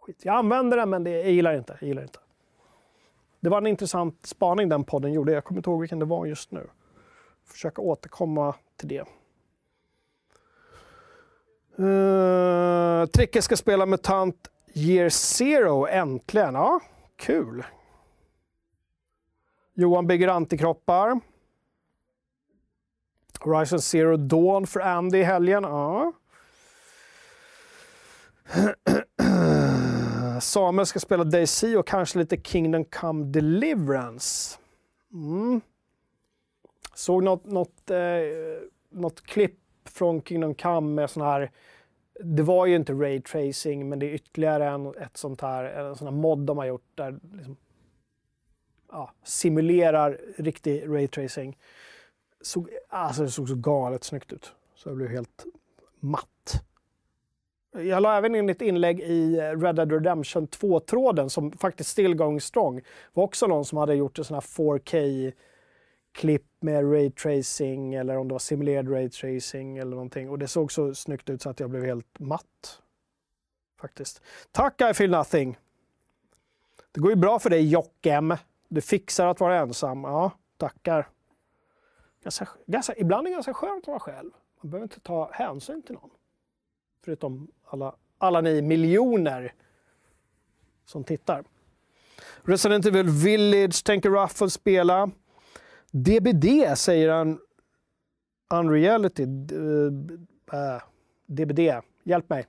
[0.00, 0.24] skit.
[0.24, 1.76] Jag använder den, men det, jag gillar inte.
[1.80, 2.18] Jag gillar inte.
[3.40, 5.32] Det var en intressant spaning den podden gjorde.
[5.32, 6.66] Jag kommer inte ihåg vilken det var just nu.
[7.44, 9.04] Försöka återkomma till det.
[11.78, 16.54] Eh, uh, Tricke ska spela MUTANT Year Zero äntligen.
[16.54, 16.80] Ja,
[17.16, 17.64] kul.
[19.74, 21.20] Johan bygger antikroppar.
[23.40, 25.62] Horizon Zero Dawn för Andy i helgen.
[25.62, 26.12] Ja.
[30.40, 34.58] Samuel ska spela Daisy och kanske lite Kingdom Come Deliverance.
[35.12, 35.60] Mm.
[36.94, 37.98] Såg något, något, eh,
[38.90, 41.50] något klipp från Kingdom Come med sån här
[42.24, 45.96] det var ju inte Ray Tracing, men det är ytterligare en, ett sånt här, en
[45.96, 47.56] sån här mod de har gjort där liksom,
[48.92, 51.58] ja, simulerar riktig Ray Tracing.
[52.88, 54.52] Alltså det såg så galet snyggt ut.
[54.74, 55.44] Så jag blev helt
[56.00, 56.62] matt.
[57.72, 62.14] Jag la även in ett inlägg i eh, Red Dead Redemption 2-tråden som faktiskt still
[62.14, 62.76] going strong.
[62.76, 62.82] Det
[63.12, 68.28] var också någon som hade gjort en sån här 4K-klipp med Ray Tracing eller om
[68.28, 70.30] det var simulerad Ray Tracing eller någonting.
[70.30, 72.82] Och det såg så snyggt ut så att jag blev helt matt.
[73.80, 74.22] Faktiskt.
[74.50, 75.58] Tack I feel nothing!
[76.92, 78.34] Det går ju bra för dig Jockem.
[78.72, 80.04] Du fixar att vara ensam.
[80.04, 81.08] Ja, tackar.
[82.22, 84.30] Ganska, ganska, ibland är det ganska skönt att vara själv.
[84.60, 86.10] Man behöver inte ta hänsyn till någon.
[87.04, 89.54] Förutom alla, alla ni miljoner
[90.84, 91.44] som tittar.
[92.42, 95.10] Resident Evil Village tänker Ruffle spela.
[95.90, 97.40] DBD säger han.
[98.54, 99.26] Unreality.
[99.52, 99.92] Uh,
[100.52, 100.82] eh, eh,
[101.26, 101.82] DBD.
[102.04, 102.46] Hjälp mig.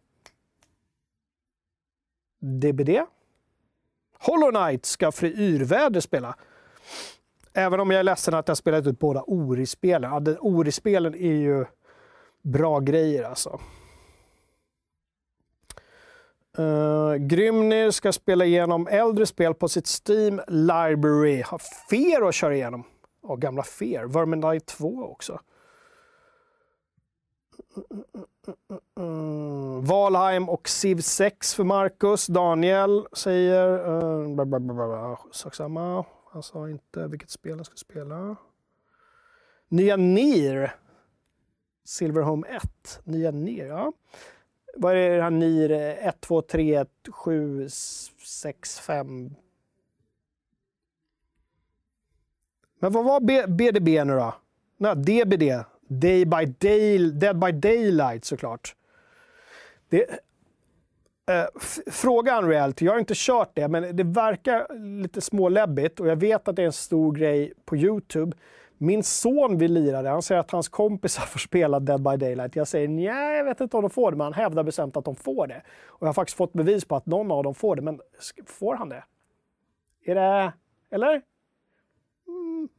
[2.40, 2.90] DBD?
[4.24, 6.36] Hollow Knight ska Fri Yrväder spela.
[7.54, 10.26] Även om jag är ledsen att jag spelat ut båda Ori-spelen.
[10.26, 11.66] Ja, Ori-spelen är ju
[12.42, 13.60] bra grejer alltså.
[16.60, 21.42] Uh, Grymnir ska spela igenom äldre spel på sitt Steam Library.
[21.42, 22.84] Har Fear att köra igenom.
[23.28, 24.06] Ja, gamla Fear.
[24.06, 25.40] Vermintide 2 också.
[29.82, 32.28] Valheim och Civ 6 för Marcus.
[32.28, 33.90] Daniel säger...
[34.04, 36.06] Uh, sak samma.
[36.32, 38.36] Han sa inte vilket spel han skulle spela.
[39.68, 40.76] Nya Nier.
[41.86, 43.00] Silverhome 1.
[43.04, 43.94] Nya Nier, ja.
[44.76, 49.36] Vad är det här NIR 1, 2, 3, 7, 6, 5?
[52.80, 54.34] Men vad var B BDB nu då?
[54.78, 55.44] Nej, DBD.
[56.00, 58.76] Day by day, Dead by Daylight såklart.
[59.90, 60.10] Det,
[61.30, 61.46] eh,
[61.92, 66.48] fråga Unreality, jag har inte kört det, men det verkar lite småläbbigt och jag vet
[66.48, 68.38] att det är en stor grej på Youtube.
[68.78, 70.10] Min son vill lira det.
[70.10, 72.56] Han säger att hans kompisar får spela Dead by Daylight.
[72.56, 75.06] Jag säger nej, jag vet inte om de får det, men han hävdar bestämt att
[75.06, 75.62] de får det.
[75.86, 78.00] Och jag har faktiskt fått bevis på att någon av dem får det, men
[78.46, 79.04] får han det?
[80.06, 80.54] Är det...
[80.92, 81.22] Eller?
[82.28, 82.70] Mm.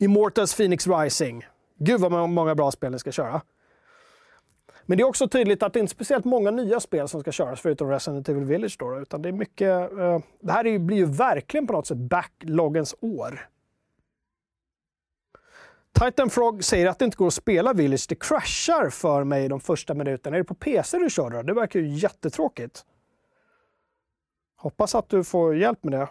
[0.00, 1.46] Immortals Phoenix Rising.
[1.78, 3.42] Gud vad många bra spel ni ska köra.
[4.86, 7.32] Men det är också tydligt att det inte är speciellt många nya spel som ska
[7.32, 8.76] köras förutom Resident Evil Village.
[8.78, 9.92] Då, utan det är mycket...
[9.92, 13.48] Uh, det här är, blir ju verkligen på något sätt backloggens år.
[16.00, 18.06] Titan Frog säger att det inte går att spela Village.
[18.08, 20.36] Det crashar för mig de första minuterna.
[20.36, 21.42] Är det på PC du kör då?
[21.42, 22.84] Det verkar ju jättetråkigt.
[24.56, 26.08] Hoppas att du får hjälp med det.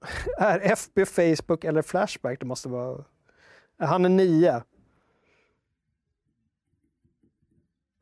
[0.38, 2.40] är FB Facebook eller Flashback?
[2.40, 3.04] Det måste vara...
[3.78, 4.62] Han är nio.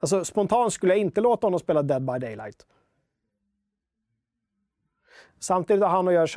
[0.01, 2.67] Alltså spontant skulle jag inte låta honom spela Dead by Daylight.
[5.39, 6.29] Samtidigt har han och jag,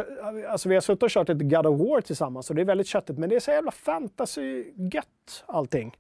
[0.48, 2.88] alltså vi har suttit och kört ett God of War tillsammans och det är väldigt
[2.88, 3.18] köttigt.
[3.18, 5.98] Men det är så jävla fantasy-gött allting.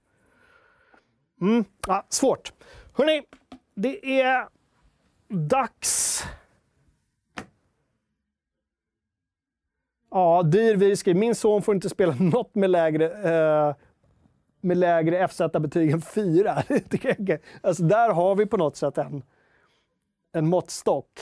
[1.41, 2.53] Mm, ja, svårt.
[2.93, 3.23] Hörni,
[3.75, 4.47] det är
[5.27, 6.23] dags.
[10.11, 13.75] Ja, dyr vi Min son får inte spela något med lägre eh,
[14.61, 16.51] med lägre FZ-betyg än 4.
[17.61, 19.23] alltså där har vi på något sätt en,
[20.31, 21.19] en måttstock.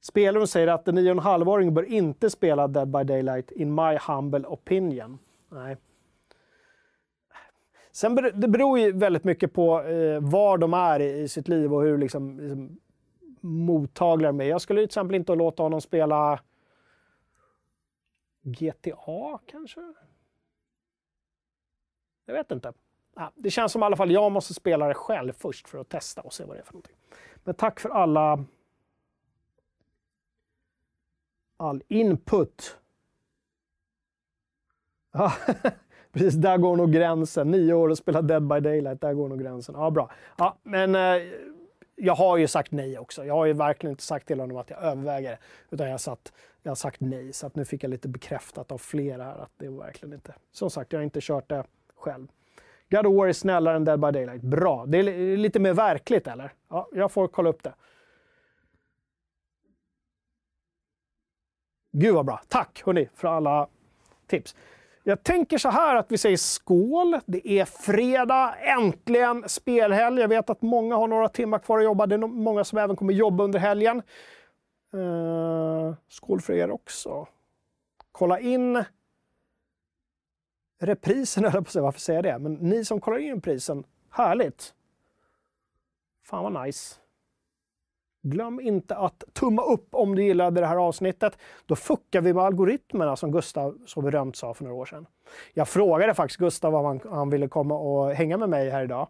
[0.00, 5.18] Spelaren säger att en 9,5-åring bör inte spela Dead by Daylight in my humble opinion.
[5.48, 5.76] Nej.
[7.92, 11.74] Sen det beror ju väldigt mycket på eh, var de är i, i, sitt liv
[11.74, 12.78] och hur liksom, liksom
[13.42, 14.46] mottagligare med.
[14.46, 16.40] Jag skulle till exempel inte låta honom spela
[18.42, 19.80] GTA kanske?
[22.24, 22.72] Jag vet inte.
[23.34, 26.20] Det känns som i alla fall jag måste spela det själv först för att testa
[26.20, 26.96] och se vad det är för någonting.
[27.44, 28.44] Men tack för alla
[31.56, 32.78] all input.
[35.12, 35.32] Ja,
[36.12, 37.50] precis, där går nog gränsen.
[37.50, 39.74] Nio år och spela Dead by Daylight, där går nog gränsen.
[39.78, 40.10] Ja, bra.
[40.36, 41.22] Ja, men eh,
[41.96, 43.24] jag har ju sagt nej också.
[43.24, 45.38] Jag har ju verkligen inte sagt till honom att jag överväger det,
[45.70, 46.32] utan jag har, satt,
[46.62, 47.32] jag har sagt nej.
[47.32, 50.34] Så att nu fick jag lite bekräftat av flera här att det verkligen inte...
[50.52, 51.64] Som sagt, jag har inte kört det
[51.96, 52.26] själv.
[52.90, 54.42] God of War är snällare än Dead by Daylight.
[54.42, 54.86] Bra.
[54.86, 56.52] Det är lite mer verkligt eller?
[56.68, 57.74] Ja, jag får kolla upp det.
[61.92, 62.40] Gud vad bra.
[62.48, 63.68] Tack hörni för alla
[64.26, 64.56] tips.
[65.04, 67.20] Jag tänker så här att vi säger skål.
[67.26, 70.20] Det är fredag, äntligen spelhelg.
[70.20, 72.06] Jag vet att många har några timmar kvar att jobba.
[72.06, 74.02] Det är många som även kommer jobba under helgen.
[74.94, 77.26] Uh, skål för er också.
[78.12, 78.84] Kolla in
[80.80, 82.38] reprisen, eller på sig, varför säger jag det?
[82.38, 84.74] Men ni som kollar in prisen, härligt!
[86.24, 87.01] Fan vad nice!
[88.22, 91.38] Glöm inte att tumma upp om du gillade det här avsnittet.
[91.66, 95.06] Då fuckar vi med algoritmerna som Gustav så berömt sa för några år sedan.
[95.54, 99.08] Jag frågade faktiskt Gustav om han, han ville komma och hänga med mig här idag.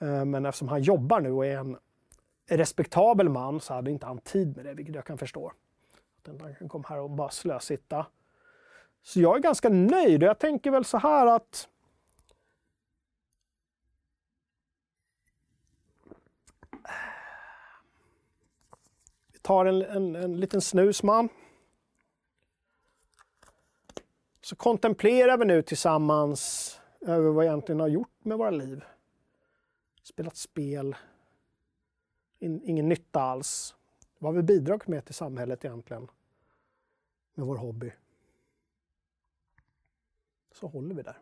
[0.00, 1.76] Eh, men eftersom han jobbar nu och är en
[2.50, 5.52] respektabel man så hade inte han tid med det, vilket jag kan förstå.
[6.26, 8.06] Han kan komma här och bara slösitta.
[9.02, 11.68] Så jag är ganska nöjd och jag tänker väl så här att
[19.46, 21.28] tar en, en, en liten snusman.
[24.40, 28.84] Så kontemplerar vi nu tillsammans över vad vi egentligen har gjort med våra liv.
[30.02, 30.96] Spelat spel.
[32.38, 33.74] In, ingen nytta alls.
[34.18, 36.08] Vad har vi bidragit med till samhället egentligen?
[37.34, 37.92] Med vår hobby
[40.52, 41.18] så håller vi där.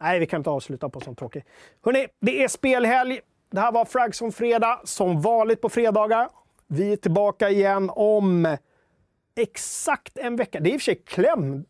[0.00, 1.44] Nej, vi kan inte avsluta på sånt tråkigt.
[1.82, 3.20] Hörrni, det är spelhelg.
[3.50, 6.30] Det här var Fragson Fredag, som vanligt på fredagar.
[6.74, 8.56] Vi är tillbaka igen om
[9.34, 10.60] exakt en vecka.
[10.60, 11.64] Det är i och för sig kläm...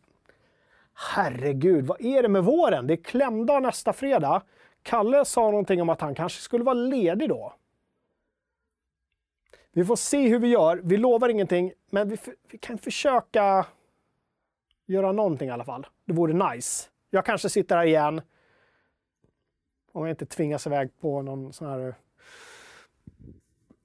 [0.94, 2.86] Herregud, vad är det med våren?
[2.86, 4.42] Det är klämdag nästa fredag.
[4.82, 7.54] Kalle sa någonting om att han kanske skulle vara ledig då.
[9.72, 10.80] Vi får se hur vi gör.
[10.84, 12.16] Vi lovar ingenting, men vi,
[12.50, 13.66] vi kan försöka
[14.86, 15.86] göra någonting i alla fall.
[16.04, 16.88] Det vore nice.
[17.10, 18.20] Jag kanske sitter här igen.
[19.92, 21.94] Om jag inte tvingas iväg på någon sån här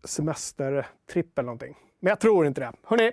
[0.04, 1.76] semestertripp eller någonting.
[2.00, 2.72] Men jag tror inte det.
[2.84, 3.12] Hörrni,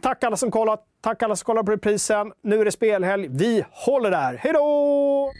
[0.00, 0.86] tack alla som kollat.
[1.00, 2.32] Tack alla som kollar på reprisen.
[2.42, 3.28] Nu är det spelhelg.
[3.30, 4.36] Vi håller där.
[4.36, 5.32] Hej då!